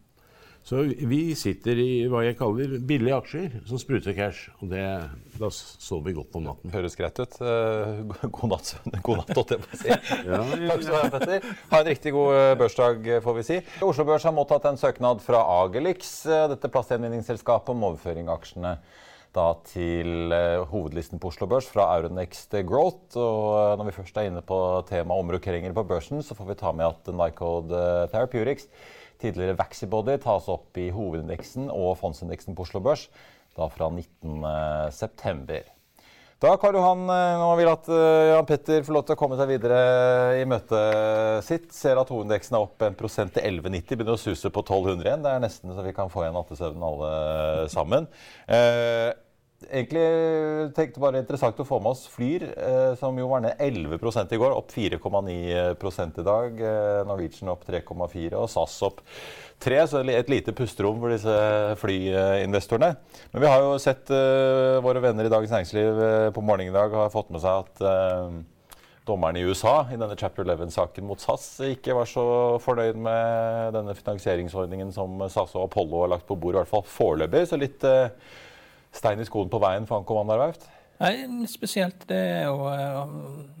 Så 0.66 0.80
vi 0.82 1.20
sitter 1.38 1.78
i 1.78 1.90
hva 2.10 2.24
jeg 2.24 2.34
kaller 2.40 2.72
billige 2.82 3.14
aksjer 3.14 3.52
som 3.68 3.78
spruter 3.78 4.16
cash. 4.16 4.48
Og 4.58 4.72
det, 4.72 4.82
da 5.38 5.50
sover 5.54 6.08
vi 6.08 6.16
godt 6.16 6.34
om 6.40 6.48
natten. 6.48 6.72
Høres 6.74 6.98
greit 6.98 7.20
ut. 7.22 7.36
Eh, 7.38 8.00
god 8.34 8.50
natt, 8.50 8.72
god 9.06 9.20
natt 9.20 9.30
holdt 9.30 9.54
jeg 9.54 9.62
på 9.62 9.70
å 9.70 9.78
si. 9.78 9.92
ja, 9.92 10.40
ja, 10.66 10.72
Takk 10.72 10.82
skal 10.82 10.90
du 10.90 10.96
ha, 10.96 11.12
Petter. 11.14 11.46
Ha 11.70 11.78
en 11.84 11.86
riktig 11.92 12.14
god 12.18 12.40
eh, 12.40 12.56
børsdag, 12.58 13.08
får 13.22 13.38
vi 13.38 13.46
si. 13.46 13.60
Oslo 13.86 14.08
Børs 14.10 14.26
har 14.26 14.34
mottatt 14.34 14.66
en 14.66 14.80
søknad 14.80 15.22
fra 15.22 15.44
Agelix, 15.60 16.16
eh, 16.26 16.48
dette 16.50 16.72
plastgjenvinningsselskapet, 16.74 17.70
om 17.70 17.86
overføring 17.92 18.26
av 18.26 18.40
aksjene 18.40 18.74
da 19.36 19.50
til 19.68 20.32
hovedlisten 20.72 21.20
på 21.20 21.28
Oslo 21.30 21.46
Børs 21.50 21.68
fra 21.68 21.90
Euronext 21.98 22.56
Growth. 22.66 23.20
Og 23.20 23.76
når 23.78 23.90
vi 23.90 23.96
først 24.00 24.16
er 24.16 24.30
inne 24.30 24.42
på 24.44 24.58
temaet 24.88 25.24
omrokeringer 25.24 25.76
på 25.76 25.84
børsen, 25.86 26.24
så 26.24 26.34
får 26.34 26.50
vi 26.50 26.60
ta 26.60 26.72
med 26.72 26.88
at 26.88 27.12
Nycode 27.12 27.82
Therapeutics 28.12 28.70
tidligere 29.22 29.56
Vaxibody 29.58 30.18
tas 30.22 30.48
opp 30.52 30.76
i 30.80 30.90
hovedindeksen 30.94 31.70
og 31.72 31.96
fondsindeksen 32.00 32.56
på 32.56 32.66
Oslo 32.66 32.82
Børs 32.84 33.08
da 33.56 33.70
fra 33.72 33.88
19.9. 33.88 35.62
Da 36.44 36.50
Karl 36.60 36.76
Johan, 36.76 37.06
eh, 37.08 37.34
nå 37.40 37.52
vil 37.56 37.70
at 37.70 37.86
eh, 37.88 38.26
Jan 38.28 38.44
Petter 38.44 38.82
får 38.84 38.92
lov 38.92 39.04
til 39.08 39.14
å 39.14 39.18
komme 39.22 39.38
seg 39.40 39.48
videre 39.48 39.78
i 40.36 40.42
møtet 40.44 41.46
sitt. 41.46 41.70
Ser 41.72 41.96
at 41.96 42.10
hovedindeksen 42.12 42.58
er 42.58 42.66
opp 42.66 42.84
1% 42.84 43.32
til 43.32 43.46
11,90. 43.48 43.86
Begynner 43.94 44.18
å 44.18 44.20
suse 44.20 44.52
på 44.52 44.60
1200 44.60 45.08
igjen. 45.08 45.24
Det 45.24 45.32
er 45.32 45.40
nesten 45.46 45.72
så 45.72 45.86
vi 45.86 45.94
kan 45.96 46.12
få 46.12 46.26
igjen 46.26 46.36
nattesøvnen 46.36 46.84
alle 46.90 47.14
sammen. 47.72 48.10
Eh, 48.52 49.14
egentlig 49.64 50.72
tenkte 50.76 51.00
bare 51.00 51.20
interessant 51.22 51.58
å 51.60 51.66
få 51.66 51.78
med 51.80 51.94
oss 51.94 52.06
Flyr, 52.12 52.44
eh, 52.52 52.94
som 53.00 53.16
jo 53.18 53.28
var 53.30 53.42
ned 53.44 53.56
11 53.62 53.96
i 54.32 54.40
går. 54.40 54.52
Opp 54.56 54.72
4,9 54.72 56.20
i 56.20 56.26
dag. 56.26 56.60
Eh, 56.60 57.02
Norwegian 57.08 57.52
opp 57.52 57.64
3,4 57.66 58.36
og 58.36 58.50
SAS 58.52 58.76
opp 58.86 59.00
3, 59.58 59.78
så 59.88 60.02
et 60.04 60.28
lite 60.28 60.52
pusterom 60.52 61.00
for 61.00 61.14
disse 61.14 61.36
flyinvestorene. 61.80 62.96
Men 63.32 63.42
vi 63.42 63.48
har 63.48 63.64
jo 63.64 63.78
sett 63.80 64.10
eh, 64.12 64.76
våre 64.84 65.00
venner 65.00 65.26
i 65.26 65.32
Dagens 65.32 65.54
Næringsliv 65.54 66.02
eh, 66.04 66.28
på 66.36 66.44
morgenen 66.44 66.74
i 66.74 66.76
dag 66.76 66.92
har 66.92 67.14
fått 67.14 67.32
med 67.32 67.40
seg 67.40 67.64
at 67.64 67.80
eh, 67.88 68.36
dommeren 69.06 69.38
i 69.38 69.44
USA 69.46 69.86
i 69.88 69.96
denne 69.96 70.16
Chapter 70.18 70.44
11-saken 70.44 71.06
mot 71.06 71.22
SAS 71.22 71.60
ikke 71.70 71.94
var 71.96 72.08
så 72.10 72.26
fornøyd 72.62 72.98
med 72.98 73.76
denne 73.76 73.94
finansieringsordningen 73.96 74.90
som 74.94 75.22
SAS 75.30 75.54
og 75.54 75.68
Apollo 75.68 76.02
har 76.02 76.12
lagt 76.16 76.26
på 76.28 76.36
bordet, 76.36 76.58
i 76.58 76.62
hvert 76.64 76.74
fall 76.74 76.86
foreløpig. 76.90 77.46
Så 77.48 77.60
litt 77.60 77.86
eh, 77.86 78.10
stein 78.96 79.20
i 79.22 79.28
skoen 79.28 79.52
på 79.52 79.60
veien 79.62 79.86
for 79.88 80.00
han 80.00 80.08
Commander 80.08 80.40
Verft? 80.40 80.68
Nei, 80.96 81.46
spesielt 81.50 82.06
det 82.08 82.22
jo 82.46 82.70
eh, 82.70 83.02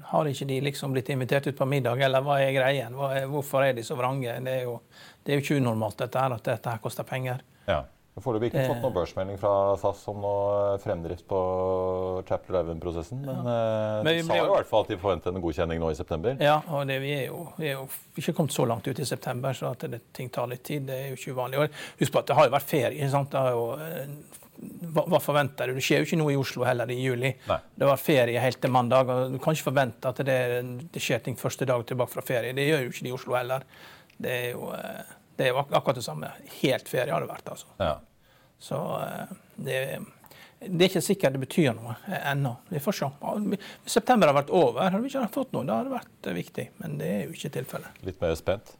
Har 0.08 0.28
ikke 0.30 0.46
de 0.48 0.60
liksom 0.64 0.94
blitt 0.94 1.10
invitert 1.12 1.50
ut 1.50 1.58
på 1.58 1.68
middag, 1.68 2.00
eller 2.06 2.24
hva 2.24 2.38
er 2.40 2.54
greien? 2.56 2.96
Hva 2.96 3.10
er, 3.18 3.26
hvorfor 3.28 3.66
er 3.66 3.76
de 3.76 3.84
så 3.84 3.98
vrange? 3.98 4.38
Det 4.46 4.54
er 4.62 4.64
jo, 4.64 4.78
det 5.24 5.34
er 5.34 5.40
jo 5.40 5.44
ikke 5.44 5.60
unormalt 5.60 6.00
dette 6.00 6.22
her, 6.22 6.32
at 6.38 6.48
dette 6.48 6.72
her 6.72 6.80
koster 6.80 7.04
penger. 7.08 7.44
Ja. 7.68 7.82
Foreløpig 8.16 8.48
ikke 8.48 8.62
fått 8.70 8.80
noen 8.80 8.94
børsmelding 8.94 9.36
fra 9.36 9.50
SAS 9.76 9.98
om 10.08 10.22
noe 10.24 10.76
fremdrift 10.80 11.26
på 11.28 11.40
chapter 12.24 12.56
11-prosessen. 12.62 13.18
Men, 13.20 13.42
ja. 13.44 13.56
Eh, 13.58 14.04
men 14.06 14.16
de 14.16 14.22
sa 14.24 14.38
jo 14.38 14.46
i 14.46 14.54
hvert 14.54 14.70
fall 14.70 14.86
at 14.86 14.92
de 14.94 14.96
forventer 15.02 15.34
en 15.34 15.44
godkjenning 15.44 15.82
nå 15.82 15.90
i 15.92 15.98
september. 15.98 16.38
Ja, 16.40 16.54
og 16.72 16.88
det, 16.88 16.96
vi, 17.02 17.12
er 17.18 17.26
jo, 17.26 17.42
vi, 17.58 17.68
er 17.68 17.76
jo, 17.76 17.84
ikke 18.16 18.32
kommet 18.38 18.56
så 18.56 18.64
langt 18.70 18.88
ut 18.88 19.02
i 19.04 19.08
september, 19.10 19.52
så 19.58 19.74
at 19.76 19.84
det, 19.92 20.00
ting 20.16 20.32
tar 20.32 20.48
litt 20.48 20.64
tid. 20.64 20.88
Det 20.88 20.96
er 20.96 21.10
jo 21.10 21.20
ikke 21.20 21.36
uvanlig. 21.36 21.68
husk 22.00 22.14
på 22.14 22.24
at 22.24 22.32
det 22.32 22.38
har 22.40 22.48
jo 22.48 22.56
vært 22.56 22.72
ferie. 22.72 23.10
Sant? 23.12 23.36
Det 23.36 23.44
har 23.44 23.52
jo 23.52 23.68
eh, 23.84 24.40
hva, 24.56 25.04
hva, 25.06 25.20
forventer 25.22 25.68
du? 25.68 25.76
Det 25.76 25.84
skjer 25.84 26.02
jo 26.02 26.08
ikke 26.08 26.18
noe 26.20 26.32
i 26.34 26.38
Oslo 26.40 26.64
heller 26.66 26.90
i 26.92 26.98
juli. 27.00 27.32
Nei. 27.48 27.58
Det 27.76 27.90
var 27.90 28.00
ferie 28.00 28.42
helt 28.42 28.60
til 28.62 28.72
mandag. 28.72 29.12
og 29.12 29.34
Du 29.34 29.38
kan 29.42 29.56
ikke 29.56 29.68
forvente 29.68 30.12
at 30.12 30.24
det, 30.26 30.40
det, 30.92 31.02
skjer 31.02 31.22
ting 31.24 31.38
første 31.40 31.68
dag 31.68 31.84
tilbake 31.88 32.14
fra 32.14 32.24
ferie. 32.26 32.56
Det 32.56 32.66
gjør 32.66 32.86
jo 32.86 32.92
ikke 32.94 33.06
det 33.06 33.12
i 33.12 33.16
Oslo 33.18 33.38
heller. 33.38 33.68
Det 34.16 34.34
er 34.34 34.50
jo, 34.54 34.70
eh, 34.76 35.14
det 35.36 35.48
er 35.48 35.52
jo 35.52 35.62
akkurat 35.64 36.00
det 36.00 36.06
samme. 36.06 36.32
Helt 36.60 36.88
ferie 36.88 37.12
har 37.12 37.24
det 37.24 37.30
vært, 37.30 37.54
altså. 37.54 37.72
Ja. 37.82 37.96
Så 38.66 38.82
eh, 39.04 39.34
det 39.68 39.80
det 40.56 40.86
er 40.86 40.88
ikke 40.88 41.02
sikkert 41.04 41.34
det 41.36 41.42
betyr 41.42 41.74
noe 41.76 41.94
ennå. 42.16 42.54
Vi 42.72 42.80
får 42.80 42.96
se. 42.96 43.08
Hvis 43.52 43.92
september 43.92 44.30
har 44.30 44.38
vært 44.38 44.52
over, 44.56 44.86
hadde 44.88 45.02
vi 45.04 45.10
ikke 45.10 45.26
fått 45.34 45.52
noe. 45.52 45.66
Da 45.68 45.78
hadde 45.78 45.90
det 45.90 45.98
vært 45.98 46.28
viktig. 46.38 46.64
Men 46.80 46.96
det 47.00 47.10
er 47.12 47.20
jo 47.26 47.36
ikke 47.36 47.50
tilfellet. 47.58 47.98
Litt 48.08 48.22
mer 48.22 48.32
spent. 48.40 48.72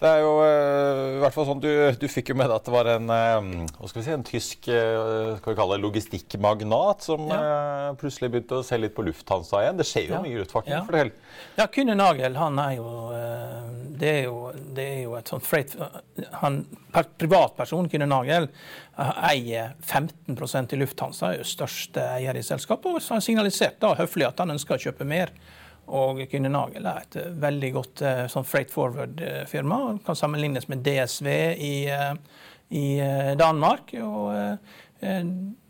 Det 0.00 0.10
er 0.10 0.22
jo 0.24 0.32
uh, 0.40 1.16
i 1.16 1.20
hvert 1.22 1.36
fall 1.36 1.46
sånn, 1.48 1.62
du, 1.62 1.70
du, 2.00 2.06
fikk 2.10 2.32
jo 2.32 2.36
med 2.38 2.50
deg 2.50 2.56
at 2.58 2.66
det 2.66 2.74
var 2.74 2.90
en, 2.96 3.10
uh, 3.10 3.66
hva 3.78 3.90
skal 3.90 4.00
vi 4.00 4.04
si, 4.06 4.14
en 4.14 4.26
tysk 4.26 4.68
uh, 4.70 5.34
skal 5.38 5.52
vi 5.52 5.58
kalle 5.58 5.78
det, 5.78 5.84
logistikkmagnat 5.84 7.06
som 7.06 7.26
ja. 7.30 7.40
plutselig 8.00 8.32
begynte 8.34 8.60
å 8.60 8.66
se 8.66 8.78
litt 8.80 8.94
på 8.96 9.06
Lufthansa 9.06 9.62
igjen. 9.64 9.80
Det 9.80 9.88
skjer 9.88 10.08
jo 10.08 10.16
ja. 10.16 10.22
mye 10.24 10.34
i 10.34 10.40
luftfarten. 10.42 10.74
Ja. 10.76 10.82
Fortell. 10.88 11.12
Ja, 11.58 11.68
Kunne 11.74 11.96
Nagel 11.98 12.38
han 12.38 12.60
er 12.62 12.76
jo 12.78 12.88
det 13.94 14.10
er 14.10 14.24
jo, 14.26 14.38
det 14.74 14.84
er 14.84 15.02
jo 15.04 15.14
et 15.18 15.30
sånt 15.30 15.46
freight 15.46 15.74
han, 16.40 16.64
Privatperson 17.18 17.88
Kunne 17.90 18.08
Nagel 18.10 18.48
eier 18.98 19.74
15% 19.82 20.74
i 20.74 20.78
Lufthansa, 20.78 21.32
er 21.32 21.42
jo 21.42 21.48
største 21.48 22.02
eier 22.14 22.36
i 22.38 22.44
selskapet, 22.46 22.90
og 22.90 23.02
har 23.02 23.22
signalisert 23.24 23.80
da 23.82 23.94
høflig 23.98 24.28
at 24.28 24.42
han 24.42 24.54
ønsker 24.54 24.76
å 24.76 24.84
kjøpe 24.86 25.06
mer. 25.08 25.32
Og 25.86 26.22
Kynne 26.30 26.52
Nagel 26.52 26.86
er 26.88 27.02
et 27.02 27.18
veldig 27.42 27.72
godt 27.74 28.04
eh, 28.06 28.22
sånn 28.32 28.46
freight 28.48 28.72
forward-firma. 28.72 29.80
Kan 30.06 30.18
sammenlignes 30.18 30.68
med 30.70 30.84
DSV 30.86 31.28
i, 31.28 31.74
eh, 31.92 32.40
i 32.70 32.86
eh, 33.04 33.34
Danmark. 33.40 33.94
og 34.00 34.32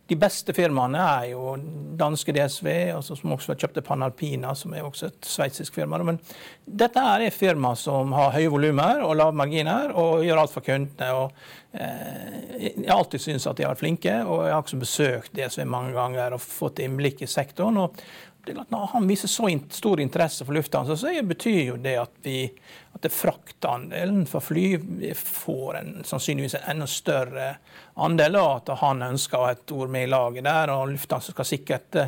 de 0.05 0.16
beste 0.20 0.53
firmaene 0.53 1.00
er 1.00 1.29
jo 1.31 1.55
danske 1.96 2.33
DSV, 2.37 2.66
altså 2.92 3.16
som 3.16 3.33
også 3.33 3.55
kjøpte 3.57 3.83
Panalpina, 3.85 4.50
som 4.57 4.74
er 4.77 4.85
også 4.85 5.09
et 5.09 5.29
sveitsisk 5.29 5.79
firma. 5.79 5.96
Men 6.05 6.18
dette 6.64 7.00
er 7.00 7.24
et 7.24 7.37
firma 7.37 7.72
som 7.79 8.12
har 8.12 8.35
høye 8.35 8.50
volumer 8.53 9.00
og 9.05 9.16
lave 9.16 9.37
marginer 9.40 9.94
og 9.96 10.27
gjør 10.27 10.42
alt 10.42 10.53
for 10.53 10.66
kundene. 10.66 11.09
og 11.16 11.33
eh, 11.72 12.37
Jeg 12.59 12.90
har 12.90 12.98
alltid 12.98 13.24
syntes 13.24 13.48
at 13.48 13.57
de 13.57 13.64
har 13.64 13.72
vært 13.72 13.85
flinke, 13.87 14.18
og 14.29 14.44
jeg 14.44 14.53
har 14.53 14.61
også 14.61 14.83
besøkt 14.83 15.33
DSV 15.38 15.64
mange 15.72 15.96
ganger 15.96 16.37
og 16.37 16.44
fått 16.44 16.85
innblikk 16.85 17.24
i 17.24 17.31
sektoren. 17.31 17.81
og 17.87 18.05
når 18.52 18.87
han 18.92 19.07
viser 19.09 19.28
så 19.28 19.48
stor 19.70 20.00
interesse 20.00 20.44
for 20.44 20.54
lufthansa, 20.54 20.96
så 20.96 21.12
betyr 21.22 21.62
jo 21.62 21.76
det 21.76 21.96
at, 21.96 22.12
vi, 22.22 22.44
at 22.92 23.12
fraktandelen 23.12 24.26
for 24.26 24.44
fly 24.44 24.78
får 25.16 25.76
en, 25.80 25.92
sannsynligvis 26.04 26.54
en 26.54 26.70
enda 26.74 26.87
større 26.87 27.50
andel, 27.94 28.37
og 28.37 28.50
at 28.57 28.74
han 28.83 29.02
ønsker 29.02 29.38
å 29.38 29.46
ha 29.46 29.52
et 29.54 29.74
ord 29.76 29.92
med 29.92 30.09
i 30.09 30.11
laget 30.12 30.44
der. 30.44 30.72
og 30.74 30.90
Lufthansa 30.92 31.33
skal 31.33 31.48
sikkert 31.48 32.02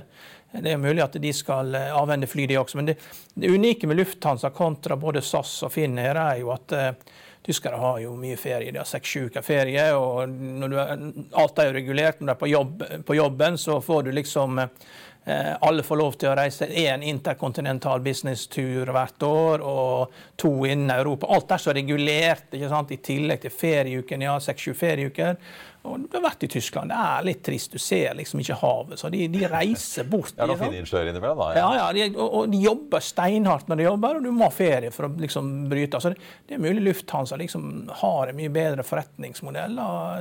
det 0.57 0.72
er 0.72 0.81
mulig 0.81 1.03
at 1.05 1.16
de 1.20 1.33
skal 1.37 1.75
avhende 1.75 2.29
fly, 2.31 2.46
de 2.49 2.57
også. 2.57 2.79
Men 2.79 2.87
det, 2.88 2.96
det 3.35 3.51
unike 3.51 3.88
med 3.88 3.99
Lufthansa 3.99 4.51
kontra 4.55 4.96
både 4.96 5.20
SAS 5.25 5.59
og 5.66 5.72
Finnair 5.75 6.16
er 6.16 6.38
jo 6.40 6.53
at 6.55 6.72
uh, 6.72 7.16
tyskere 7.44 7.81
har 7.83 7.99
jo 8.01 8.14
mye 8.16 8.38
ferie. 8.40 8.72
De 8.72 8.81
har 8.81 8.88
seks-sju 8.88 9.27
uker 9.29 9.44
ferie. 9.44 9.88
og 9.92 10.22
er, 10.25 11.03
Alt 11.42 11.61
er 11.61 11.68
jo 11.68 11.77
regulert. 11.77 12.22
Når 12.22 12.31
du 12.31 12.33
er 12.33 12.40
på, 12.40 12.49
jobb, 12.55 12.87
på 13.07 13.18
jobben, 13.18 13.59
så 13.61 13.81
får 13.85 14.07
du 14.07 14.14
liksom 14.16 14.62
Eh, 14.62 15.16
alle 15.27 15.83
får 15.83 15.99
lov 15.99 16.17
til 16.21 16.31
å 16.31 16.37
reise 16.39 16.69
én 16.71 17.03
interkontinental 17.03 18.03
businesstur 18.05 18.93
hvert 18.95 19.25
år 19.27 19.65
og 19.67 20.19
to 20.39 20.53
innen 20.69 20.93
Europa. 20.95 21.27
Alt 21.35 21.57
er 21.57 21.62
så 21.65 21.75
regulert, 21.75 22.53
ikke 22.55 22.71
sant? 22.71 22.93
i 22.95 23.01
tillegg 23.03 23.43
til 23.43 23.51
ferieuken. 23.51 24.23
Ja, 24.23 24.37
seks-sju 24.43 24.77
ferieuker. 24.79 25.41
Og 25.87 26.03
du 26.03 26.17
har 26.17 26.25
vært 26.25 26.45
i 26.47 26.49
Tyskland. 26.51 26.91
Det 26.91 26.99
er 26.99 27.27
litt 27.27 27.43
trist. 27.47 27.75
Du 27.75 27.83
ser 27.83 28.15
liksom 28.19 28.41
ikke 28.43 28.59
havet. 28.61 29.01
Så 29.01 29.11
de, 29.12 29.27
de 29.31 29.43
reiser 29.51 30.07
bort. 30.11 30.35
Ja, 30.39 30.49
noen 30.49 30.61
fine 30.61 30.81
innsjøer 30.81 31.11
innimellom, 31.11 31.43
da. 31.43 31.51
Ja, 31.59 31.69
ja, 31.79 31.87
de, 31.95 32.07
og, 32.15 32.27
og, 32.27 32.49
de 32.53 32.62
jobber 32.65 33.05
steinhardt 33.05 33.71
når 33.71 33.81
de 33.81 33.87
jobber, 33.87 34.19
og 34.19 34.27
du 34.27 34.33
må 34.35 34.49
ha 34.49 34.55
ferie 34.55 34.93
for 34.95 35.09
å 35.09 35.12
liksom 35.23 35.53
bryte. 35.71 36.01
Så 36.03 36.12
det, 36.12 36.33
det 36.49 36.59
er 36.59 36.65
mulig 36.65 36.83
Lufthansa 36.89 37.39
liksom 37.41 37.69
har 38.03 38.33
en 38.33 38.39
mye 38.39 38.53
bedre 38.55 38.87
forretningsmodell 38.87 39.79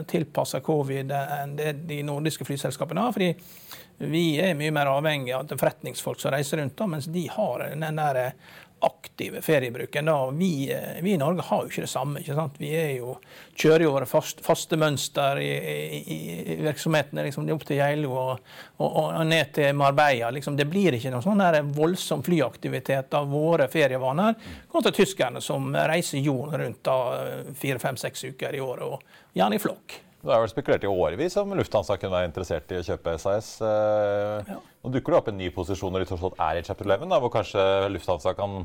tilpassa 0.10 0.62
covid 0.66 1.14
enn 1.16 1.58
det 1.58 1.74
de 1.90 2.02
nordiske 2.06 2.48
flyselskapene 2.48 3.08
har. 3.08 3.16
fordi 3.16 3.34
vi 3.98 4.26
er 4.44 4.58
mye 4.60 4.74
mer 4.76 4.92
avhengig 4.92 5.32
av 5.38 5.52
forretningsfolk 5.52 6.20
som 6.20 6.34
reiser 6.36 6.60
rundt, 6.60 6.78
da, 6.78 6.88
mens 6.92 7.08
de 7.12 7.28
har 7.32 7.68
den 7.72 8.00
der 8.02 8.34
aktive 8.86 9.42
feriebruken. 9.42 10.06
Da. 10.06 10.32
Vi, 10.32 10.78
vi, 11.02 11.14
i 11.14 11.18
Norge 11.18 11.42
har 11.42 11.64
jo 11.64 11.72
ikke 11.72 11.86
det 11.86 11.90
samme. 11.90 12.20
ikke 12.20 12.36
sant? 12.38 12.60
Vi 12.62 12.72
jo, 12.98 13.16
kjører 13.58 13.86
jo 13.86 13.94
våre 13.96 14.08
fast, 14.10 14.44
faste 14.46 14.78
mønster 14.78 15.40
i, 15.42 15.50
i, 15.98 16.18
i 16.54 16.58
virksomhetene. 16.66 17.26
Liksom, 17.26 17.48
opp 17.56 17.66
til 17.66 17.80
Geilo 17.80 18.12
og, 18.14 18.52
og, 18.78 18.90
og, 18.92 19.24
ned 19.26 19.54
til 19.56 19.74
Marbella. 19.80 20.30
Liksom. 20.36 20.58
Det 20.60 20.68
blir 20.70 21.00
ikke 21.00 21.14
noen 21.14 21.26
sånn 21.26 21.72
voldsom 21.76 22.24
flyaktivitet 22.26 23.16
av 23.18 23.32
våre 23.32 23.70
ferievaner 23.72 24.36
kontra 24.72 24.94
tyskerne, 24.94 25.42
som 25.42 25.72
reiser 25.76 26.22
jorden 26.22 26.62
rundt 26.62 26.92
fire, 27.58 27.80
fem, 27.82 27.98
seks 27.98 28.28
uker 28.34 28.54
i 28.54 28.62
året, 28.64 28.86
og 28.86 29.40
gjerne 29.40 29.58
i 29.58 29.64
flokk. 29.66 30.02
Det 30.26 30.34
har 30.34 30.42
vel 30.42 30.50
spekulert 30.50 30.86
i 30.86 30.90
årevis 30.90 31.36
om 31.38 31.54
Lufthansa 31.54 32.00
kunne 32.02 32.16
være 32.18 32.32
interessert 32.32 32.72
i 32.74 32.80
å 32.80 32.86
kjøpe 32.88 33.14
SAS. 33.22 33.50
Eh, 33.62 34.50
ja. 34.50 34.58
Nå 34.82 34.94
dukker 34.96 35.14
det 35.14 35.20
opp 35.20 35.28
en 35.30 35.38
ny 35.38 35.52
posisjon 35.54 35.94
når 35.94 36.02
de 36.06 36.10
tross 36.10 36.24
alt 36.26 36.40
er 36.48 36.60
i 36.60 36.66
chapter 36.66 36.88
11, 36.90 37.06
da, 37.12 37.20
hvor 37.22 37.34
kanskje 37.36 37.66
Lufthansa 37.94 38.34
kan 38.38 38.64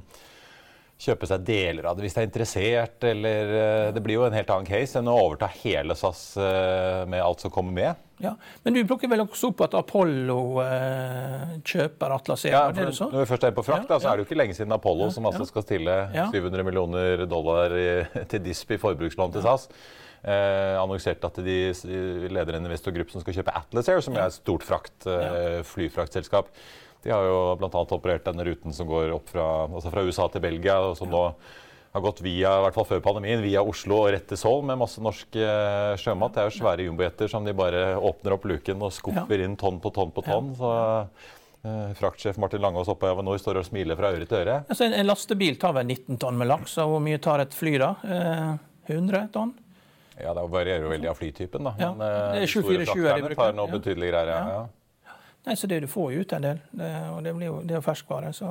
kjøpe 1.00 1.28
seg 1.28 1.44
deler 1.48 1.86
av 1.88 1.96
det 1.96 2.04
hvis 2.04 2.16
de 2.16 2.22
er 2.22 2.28
interessert. 2.28 3.04
Eller 3.10 3.52
eh, 3.58 3.90
Det 3.92 4.02
blir 4.04 4.18
jo 4.18 4.24
en 4.26 4.36
helt 4.36 4.52
annen 4.52 4.68
case 4.68 5.00
enn 5.00 5.12
å 5.12 5.18
overta 5.20 5.50
hele 5.60 5.96
SAS 6.00 6.24
eh, 6.40 7.04
med 7.12 7.20
alt 7.24 7.44
som 7.44 7.52
kommer 7.52 7.76
med. 7.76 8.02
Ja, 8.20 8.34
Men 8.64 8.76
du 8.76 8.82
plukker 8.88 9.08
vel 9.08 9.22
også 9.24 9.52
opp 9.52 9.62
at 9.64 9.76
Apollo 9.76 10.40
eh, 10.64 11.54
kjøper 11.60 12.16
Atlas 12.16 12.44
Air? 12.48 12.56
Ja, 12.56 12.66
er 12.72 12.90
det 12.90 12.96
så? 12.96 13.08
når 13.12 13.24
vi 13.24 13.30
først 13.34 13.48
er 13.48 13.56
på 13.56 13.64
frakt, 13.64 13.84
Ja, 13.88 13.94
da, 13.94 14.00
så 14.00 14.10
er 14.10 14.16
det 14.20 14.24
jo 14.24 14.28
ikke 14.28 14.40
lenge 14.42 14.56
siden 14.56 14.76
Apollo, 14.76 15.08
som 15.12 15.28
altså 15.28 15.48
skal 15.48 15.64
stille 15.68 15.96
Ja. 16.16 16.28
700 16.32 16.64
millioner 16.68 17.24
dollar 17.28 17.76
i, 17.76 17.88
til 18.32 18.44
DISP 18.48 18.76
i 18.76 18.80
forbrukslån 18.80 19.36
til 19.36 19.44
SAS. 19.44 19.68
Eh, 20.20 20.76
annonserte 20.76 21.30
at 21.30 21.38
de 21.40 21.54
leder 22.28 22.58
en 22.58 22.66
investorgruppe 22.68 23.14
som 23.14 23.22
skal 23.24 23.38
kjøpe 23.38 23.54
Atlas 23.56 23.88
Air, 23.88 24.02
som 24.04 24.18
er 24.18 24.26
et 24.26 24.36
stort 24.36 24.66
frakt, 24.66 25.06
eh, 25.08 25.62
flyfraktselskap. 25.64 26.50
De 27.00 27.12
har 27.14 27.24
jo 27.24 27.56
bl.a. 27.56 27.70
operert 27.96 28.26
denne 28.28 28.44
ruten 28.44 28.76
som 28.76 28.88
går 28.90 29.14
opp 29.16 29.32
fra, 29.32 29.46
altså 29.70 29.92
fra 29.92 30.04
USA 30.04 30.28
til 30.28 30.44
Belgia, 30.44 30.76
og 30.84 30.98
som 30.98 31.08
nå 31.08 31.22
har 31.90 32.04
gått 32.04 32.20
via, 32.22 32.52
i 32.52 32.64
hvert 32.66 32.76
fall 32.76 32.86
før 32.86 33.00
pandemien, 33.02 33.40
via 33.42 33.64
Oslo 33.66 34.02
og 34.04 34.12
rett 34.14 34.28
til 34.30 34.38
Seoul 34.38 34.62
med 34.68 34.78
masse 34.78 35.00
norsk 35.02 35.40
eh, 35.40 35.96
sjømat. 35.98 36.36
Det 36.36 36.42
er 36.42 36.50
jo 36.50 36.56
svære 36.60 36.86
jumbojeter 36.86 37.32
som 37.32 37.48
de 37.48 37.56
bare 37.56 37.96
åpner 37.96 38.36
opp 38.36 38.44
luken 38.46 38.84
og 38.84 38.92
skuffer 38.94 39.42
inn 39.42 39.56
tonn 39.58 39.80
på 39.82 39.90
tonn 39.96 40.12
på 40.14 40.22
tonn. 40.28 40.52
Så 40.60 40.70
eh, 41.64 41.96
fraktsjef 41.98 42.38
Martin 42.38 42.62
Langås 42.62 42.92
oppe 42.92 43.08
i 43.08 43.14
Avinor 43.16 43.40
står 43.42 43.62
og 43.62 43.66
smiler 43.66 43.98
fra 43.98 44.12
øre 44.12 44.28
til 44.28 44.42
øre. 44.44 44.60
Altså, 44.68 44.84
en, 44.86 45.00
en 45.00 45.10
lastebil 45.10 45.58
tar 45.58 45.74
vel 45.80 45.88
19 45.88 46.20
tonn 46.22 46.38
med 46.38 46.52
laks, 46.52 46.76
og 46.84 46.94
hvor 46.94 47.02
mye 47.08 47.18
tar 47.24 47.42
et 47.42 47.56
fly 47.56 47.74
da? 47.82 47.94
Eh, 48.04 48.54
100 48.92 49.32
tonn? 49.34 49.56
Ja, 50.22 50.34
Det 50.36 50.44
varierer 50.52 50.84
jo 50.86 50.90
veldig 50.92 51.08
av 51.10 51.16
flytypen, 51.20 51.64
da. 51.70 51.72
Ja, 51.80 51.92
Men 51.94 52.06
eh, 52.06 52.20
det 52.34 52.42
er 52.42 52.46
de 52.46 52.52
store 52.52 52.84
747 52.84 53.08
er 53.08 53.16
de 53.16 53.22
frakterne 53.30 53.40
tar 53.40 53.56
noe 53.58 53.72
betydelig 53.78 54.12
greier. 54.12 54.30
Ja. 54.34 54.42
Ja. 54.50 54.60
Ja. 55.06 55.16
Nei, 55.46 55.54
så 55.56 55.68
det 55.72 55.78
du 55.80 55.86
får 55.88 56.10
jo 56.12 56.20
ut 56.20 56.32
en 56.36 56.42
del, 56.44 56.58
det, 56.76 56.88
og 57.14 57.22
det, 57.24 57.32
blir 57.38 57.46
jo, 57.48 57.54
det 57.64 57.72
er 57.72 57.78
jo 57.78 57.84
ferskvare. 57.86 58.32
Så. 58.36 58.50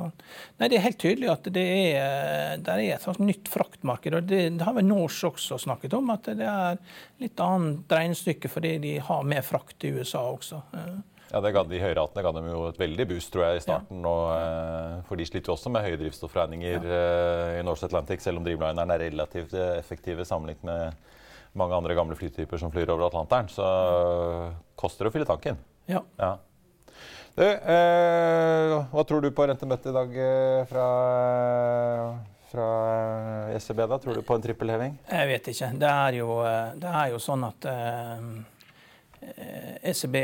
Nei, 0.58 0.68
det 0.72 0.78
er 0.80 0.86
helt 0.88 0.98
tydelig 0.98 1.28
at 1.30 1.44
det 1.54 1.66
er, 1.94 2.56
det 2.58 2.74
er 2.74 2.82
et 2.96 3.04
sånt 3.06 3.20
nytt 3.22 3.46
fraktmarked. 3.52 4.16
og 4.18 4.26
Det, 4.26 4.40
det 4.58 4.66
har 4.66 4.74
vel 4.74 4.88
Norse 4.88 5.30
også 5.30 5.58
snakket 5.62 5.94
om, 5.94 6.10
at 6.10 6.32
det 6.34 6.48
er 6.50 6.80
litt 7.22 7.38
annet 7.46 7.94
regnestykke 7.94 8.50
fordi 8.50 8.74
de 8.82 8.96
har 9.06 9.22
mer 9.22 9.46
frakt 9.46 9.86
i 9.86 9.94
USA 10.00 10.26
også. 10.34 10.62
Eh, 10.74 10.98
Ja, 11.30 11.38
det 11.38 11.52
ga, 11.54 11.62
De 11.62 11.78
høyratene 11.78 12.24
ga 12.26 12.32
dem 12.34 12.46
jo 12.50 12.64
et 12.66 12.78
veldig 12.80 13.04
boost 13.06 13.30
tror 13.30 13.44
jeg, 13.46 13.60
i 13.60 13.62
starten. 13.62 14.00
Og, 14.02 14.24
eh, 14.34 14.96
for 15.06 15.14
de 15.20 15.28
sliter 15.28 15.46
jo 15.46 15.54
også 15.54 15.70
med 15.70 15.84
høye 15.86 16.00
drivstoffregninger 16.00 16.88
eh, 16.90 17.60
i 17.60 17.62
Norse 17.62 17.86
Atlantic, 17.86 18.18
selv 18.24 18.40
om 18.40 18.48
drivlinerne 18.48 18.96
er 18.96 19.04
relativt 19.06 19.54
eh, 19.54 19.76
effektive 19.78 20.26
sammenlignet 20.26 20.66
med 20.66 21.06
mange 21.58 21.74
andre 21.76 21.94
gamle 21.98 22.16
flytyper 22.18 22.58
som 22.60 22.70
flyr 22.72 22.90
over 22.92 23.08
Atlanteren. 23.08 23.48
Så 23.50 23.64
koster 24.78 25.04
det 25.06 25.10
å 25.10 25.16
fylle 25.18 25.28
tanken. 25.28 25.58
ja. 25.90 26.02
Ja. 26.18 26.36
Du, 27.36 27.44
eh, 27.46 28.72
hva 28.90 29.02
tror 29.06 29.22
du 29.22 29.30
på 29.32 29.44
rentemøtet 29.46 29.86
i 29.92 29.94
dag 29.94 30.16
eh, 30.18 30.64
fra, 30.68 30.86
fra 32.50 32.66
ECB? 33.54 33.84
da? 33.86 33.98
Tror 34.02 34.18
du 34.18 34.22
på 34.26 34.34
en 34.36 34.42
trippelheving? 34.44 34.96
Jeg 35.08 35.28
vet 35.30 35.50
ikke. 35.52 35.68
Det 35.80 35.92
er 35.92 36.18
jo, 36.18 36.40
eh, 36.44 36.72
det 36.82 36.90
er 36.90 37.12
jo 37.14 37.20
sånn 37.22 37.46
at 37.46 37.68
eh, 37.70 38.26
ECB 39.82 40.16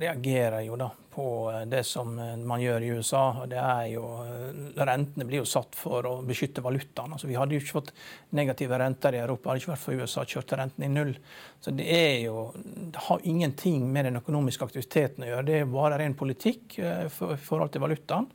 reagerer 0.00 0.60
jo 0.66 0.76
da 0.76 0.90
på 1.12 1.24
eh, 1.52 1.64
det 1.68 1.82
som 1.88 2.18
eh, 2.18 2.36
man 2.36 2.60
gjør 2.60 2.82
i 2.84 2.90
USA. 2.96 3.22
og 3.42 3.48
det 3.52 3.58
er 3.60 3.86
jo, 3.94 4.04
eh, 4.24 4.84
Rentene 4.84 5.26
blir 5.28 5.42
jo 5.42 5.48
satt 5.48 5.76
for 5.76 6.04
å 6.08 6.12
beskytte 6.26 6.64
valutaen. 6.64 7.12
Altså, 7.12 7.28
vi 7.28 7.36
hadde 7.36 7.56
jo 7.56 7.60
ikke 7.62 7.76
fått 7.78 7.92
negative 8.36 8.78
renter 8.80 9.16
i 9.16 9.22
Europa 9.22 9.50
hadde 9.50 9.62
ikke 9.62 9.72
vært 9.74 9.84
for 9.84 10.00
USA 10.00 10.24
kjørte 10.28 10.60
renten 10.60 10.86
i 10.86 10.92
null. 10.92 11.14
Så 11.60 11.74
det 11.76 11.88
er 11.96 12.14
jo, 12.26 12.46
det 12.92 13.04
har 13.08 13.26
ingenting 13.28 13.84
med 13.92 14.08
den 14.08 14.20
økonomiske 14.22 14.68
aktiviteten 14.68 15.26
å 15.26 15.32
gjøre. 15.32 15.48
Det 15.48 15.58
er 15.60 15.74
bare 15.76 16.00
ren 16.00 16.16
politikk 16.18 16.78
i 16.80 16.94
for- 17.12 17.36
forhold 17.36 17.72
til 17.72 17.84
valutaen. 17.84 18.30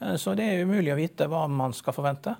Eh, 0.00 0.16
Så 0.16 0.36
det 0.36 0.44
er 0.48 0.64
umulig 0.64 0.92
å 0.92 1.00
vite 1.00 1.28
hva 1.28 1.46
man 1.48 1.72
skal 1.72 1.96
forvente. 1.96 2.36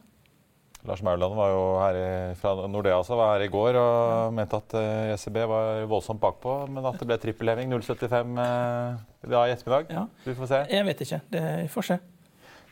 Lars 0.86 1.02
Mauland 1.02 1.34
var 1.34 1.50
jo 1.50 1.62
her 1.82 1.96
i, 1.98 2.10
fra 2.38 2.52
Nordea 2.70 3.00
altså, 3.00 3.16
var 3.18 3.34
her 3.34 3.48
i 3.48 3.50
går 3.50 3.76
og 3.80 4.36
mente 4.36 4.60
at 4.60 4.76
uh, 4.78 5.10
ECB 5.14 5.40
var 5.50 5.82
voldsomt 5.90 6.22
bakpå, 6.22 6.54
men 6.70 6.86
at 6.86 7.00
det 7.00 7.08
ble 7.10 7.18
trippelheving 7.18 7.74
0,75 7.74 8.38
uh, 8.38 9.02
da 9.26 9.42
i 9.48 9.56
ettermiddag. 9.56 9.90
Ja. 9.90 10.06
Vi 10.24 10.36
får 10.38 10.52
se. 10.52 10.62
Jeg 10.70 10.86
vet 10.86 11.04
ikke. 11.04 11.20
Det 11.34 11.44
får 11.74 11.90
se. 11.90 11.98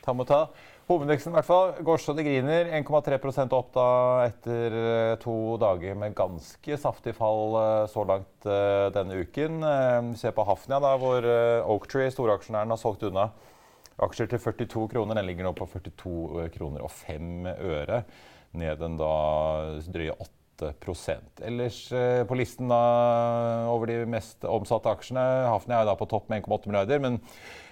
Ta 0.06 0.14
må 0.14 0.24
ta. 0.28 0.44
Hovedveksten 0.86 1.32
i 1.32 1.34
hvert 1.34 1.48
fall. 1.48 1.72
går 1.82 1.98
så 1.98 2.12
det 2.14 2.22
griner. 2.28 2.68
1,3 2.78 3.50
opp 3.56 3.72
da 3.74 3.86
etter 4.28 4.76
eh, 4.78 5.14
to 5.18 5.56
dager 5.58 5.96
med 5.98 6.14
ganske 6.14 6.78
saftig 6.78 7.16
fall 7.18 7.56
eh, 7.58 7.88
så 7.90 8.04
langt 8.06 8.46
eh, 8.46 8.86
denne 8.94 9.18
uken. 9.18 9.58
Eh, 9.66 9.98
Vi 10.12 10.20
ser 10.20 10.36
på 10.36 10.44
Hafnia, 10.46 10.78
da, 10.78 10.92
hvor 11.02 11.26
eh, 11.26 11.66
Oaktree, 11.66 12.12
storaksjonæren, 12.14 12.70
har 12.70 12.78
solgt 12.78 13.02
unna 13.02 13.32
aksjer 14.02 14.30
til 14.30 14.42
42 14.42 14.86
kroner. 14.92 15.18
Den 15.18 15.28
ligger 15.28 15.48
nå 15.48 15.52
på 15.56 15.68
42 15.72 16.48
kroner 16.56 16.84
og 16.84 16.92
5 16.92 17.46
øre. 17.54 18.02
Ned 18.56 18.82
en 18.82 18.98
da 19.00 19.12
drøye 19.92 20.16
8 20.16 20.32
Ellers 21.44 21.92
eh, 21.92 22.22
på 22.24 22.36
listen 22.38 22.70
da, 22.72 22.78
over 23.68 23.90
de 23.90 23.98
mest 24.08 24.44
omsatte 24.48 24.88
aksjene 24.88 25.20
Hafnia 25.50 25.82
er 25.82 25.90
da 25.90 25.92
på 26.00 26.08
topp 26.08 26.30
med 26.32 26.46
1,8 26.46 26.70
milliarder. 26.70 26.98
men 26.98 27.18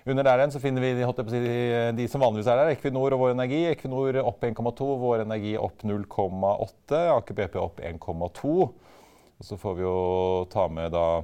under 0.05 0.23
der 0.23 0.37
igjen 0.37 0.53
så 0.53 0.61
finner 0.61 0.85
vi 0.85 0.91
de, 1.01 1.93
de 1.97 2.09
som 2.13 2.21
vanligvis 2.21 2.47
er 2.53 2.61
der. 2.61 2.75
Equinor 2.75 3.15
og 3.17 3.23
Vår 3.23 3.31
Energi. 3.33 3.63
Equinor 3.71 4.19
opp 4.21 4.45
1,2, 4.45 4.89
Vår 5.01 5.23
Energi 5.25 5.55
opp 5.57 5.81
0,8. 5.81 6.99
Aker 7.15 7.39
BP 7.39 7.57
opp 7.57 7.81
1,2. 7.81 8.53
Og 9.35 9.49
så 9.49 9.57
får 9.57 9.79
vi 9.79 9.87
jo 9.87 9.97
ta 10.53 10.67
med 10.69 10.93
da 10.93 11.23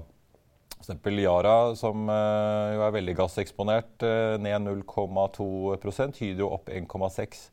f.eks. 0.81 1.07
Yara, 1.21 1.75
som 1.77 2.09
eh, 2.09 2.75
jo 2.75 2.85
er 2.85 2.95
veldig 2.95 3.17
gasseksponert, 3.19 4.05
eh, 4.07 4.37
ned 4.41 4.67
0,2% 4.67 6.21
Hydro 6.23 6.53
opp 6.57 6.71
1,6 6.73 7.49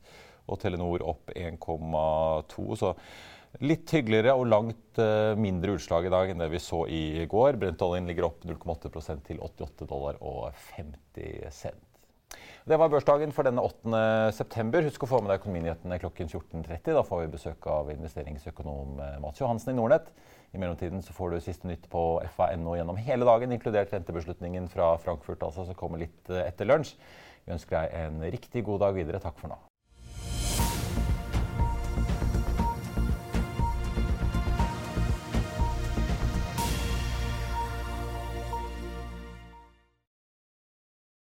og 0.48 0.60
Telenor 0.62 1.04
opp 1.06 1.32
1,2. 1.36 2.68
Så 2.80 2.94
litt 3.64 3.90
hyggeligere 3.92 4.36
og 4.36 4.48
langt 4.48 5.00
eh, 5.02 5.34
mindre 5.38 5.76
utslag 5.76 6.08
i 6.08 6.12
dag 6.12 6.32
enn 6.32 6.40
det 6.40 6.50
vi 6.52 6.62
så 6.62 6.86
i 6.88 7.26
går. 7.28 7.60
Brentoljen 7.60 8.08
ligger 8.08 8.30
opp 8.30 8.48
0,8% 8.48 9.26
til 9.28 9.42
88 9.44 9.88
dollar 9.88 10.20
og 10.24 10.48
50 10.76 11.52
cent. 11.52 11.84
Det 12.68 12.76
var 12.76 12.90
børsdagen 12.92 13.30
for 13.32 13.48
denne 13.48 13.62
8. 13.64 14.32
september. 14.36 14.84
Husk 14.84 15.06
å 15.06 15.08
få 15.08 15.22
med 15.22 15.30
deg 15.32 15.40
økonominyhetene 15.40 15.96
klokken 16.02 16.28
14.30. 16.28 16.90
Da 16.92 17.04
får 17.06 17.22
vi 17.22 17.30
besøk 17.32 17.68
av 17.72 17.88
investeringsøkonom 17.94 19.00
Mats 19.24 19.40
Johansen 19.40 19.72
i 19.72 19.78
Nordnett. 19.78 20.10
I 20.52 20.58
mellomtiden 20.58 21.02
så 21.04 21.12
får 21.12 21.30
du 21.30 21.40
siste 21.44 21.68
nytt 21.68 21.84
på 21.92 22.02
fa.no 22.36 22.76
gjennom 22.78 22.96
hele 22.96 23.26
dagen, 23.28 23.52
inkludert 23.52 23.92
rentebeslutningen 23.92 24.68
fra 24.72 24.94
Frankfurt, 25.02 25.42
altså, 25.44 25.66
som 25.68 25.76
kommer 25.76 26.00
litt 26.00 26.30
eh, 26.32 26.46
etter 26.48 26.68
lunsj. 26.68 26.94
Vi 27.44 27.52
ønsker 27.52 27.76
deg 27.76 27.98
en 28.00 28.22
riktig 28.32 28.64
god 28.64 28.80
dag 28.86 28.96
videre. 28.96 29.20
Takk 29.20 29.36
for 29.40 29.52
nå. 29.52 29.60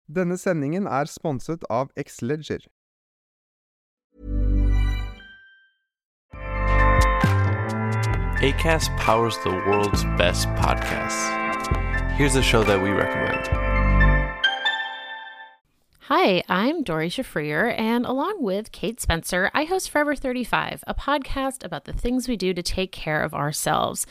Denne 0.09 0.39
sendingen 0.41 0.87
er 0.89 1.11
sponset 1.11 1.67
av 1.69 1.91
Xleger. 1.93 2.63
ACAST 8.39 8.95
powers 8.95 9.37
the 9.39 9.49
world's 9.49 10.05
best 10.17 10.47
podcasts. 10.51 11.27
Here's 12.13 12.37
a 12.37 12.41
show 12.41 12.63
that 12.63 12.81
we 12.81 12.89
recommend. 12.89 13.45
Hi, 16.03 16.41
I'm 16.47 16.83
Dory 16.83 17.09
Shafrier, 17.09 17.77
and 17.77 18.05
along 18.05 18.41
with 18.41 18.71
Kate 18.71 19.01
Spencer, 19.01 19.51
I 19.53 19.65
host 19.65 19.89
Forever 19.89 20.15
35, 20.15 20.85
a 20.87 20.93
podcast 20.93 21.65
about 21.65 21.83
the 21.83 21.91
things 21.91 22.29
we 22.29 22.37
do 22.37 22.53
to 22.53 22.63
take 22.63 22.93
care 22.93 23.21
of 23.21 23.33
ourselves. 23.33 24.07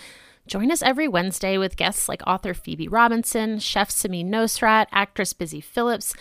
Join 0.47 0.71
us 0.71 0.83
every 0.83 1.09
Wednesday 1.09 1.57
with 1.57 1.79
guests 1.79 2.07
like 2.07 2.21
author 2.27 2.53
Phoebe 2.53 2.87
Robinson, 2.87 3.59
chef 3.59 3.89
Samin 3.89 4.27
Nosrat, 4.27 4.89
actress 4.93 5.33
Busy 5.33 5.63
Phillips, 5.63 6.13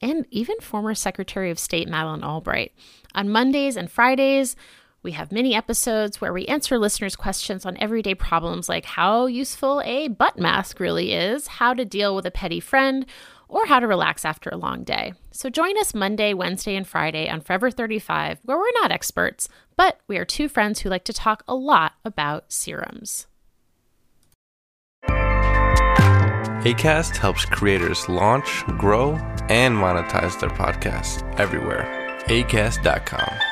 and 0.00 0.26
even 0.32 0.58
former 0.58 0.96
Secretary 0.96 1.48
of 1.52 1.60
State 1.60 1.88
Madeleine 1.88 2.24
Albright. 2.24 2.72
On 3.14 3.28
Mondays 3.30 3.76
and 3.76 3.88
Fridays, 3.88 4.56
we 5.02 5.12
have 5.12 5.32
many 5.32 5.54
episodes 5.54 6.20
where 6.20 6.32
we 6.32 6.46
answer 6.46 6.78
listeners' 6.78 7.16
questions 7.16 7.66
on 7.66 7.76
everyday 7.78 8.14
problems 8.14 8.68
like 8.68 8.84
how 8.84 9.26
useful 9.26 9.82
a 9.84 10.08
butt 10.08 10.38
mask 10.38 10.78
really 10.78 11.12
is, 11.12 11.46
how 11.46 11.74
to 11.74 11.84
deal 11.84 12.14
with 12.14 12.26
a 12.26 12.30
petty 12.30 12.60
friend, 12.60 13.04
or 13.48 13.66
how 13.66 13.80
to 13.80 13.86
relax 13.86 14.24
after 14.24 14.48
a 14.50 14.56
long 14.56 14.84
day. 14.84 15.12
So 15.30 15.50
join 15.50 15.76
us 15.78 15.94
Monday, 15.94 16.32
Wednesday, 16.32 16.76
and 16.76 16.86
Friday 16.86 17.28
on 17.28 17.40
Forever 17.40 17.70
35, 17.70 18.38
where 18.44 18.56
we're 18.56 18.80
not 18.80 18.92
experts, 18.92 19.48
but 19.76 19.98
we 20.06 20.16
are 20.18 20.24
two 20.24 20.48
friends 20.48 20.80
who 20.80 20.88
like 20.88 21.04
to 21.04 21.12
talk 21.12 21.42
a 21.46 21.54
lot 21.54 21.92
about 22.04 22.52
serums. 22.52 23.26
ACAST 26.64 27.16
helps 27.16 27.44
creators 27.44 28.08
launch, 28.08 28.64
grow, 28.78 29.14
and 29.48 29.76
monetize 29.76 30.38
their 30.38 30.50
podcasts 30.50 31.22
everywhere. 31.40 32.22
ACAST.com. 32.28 33.51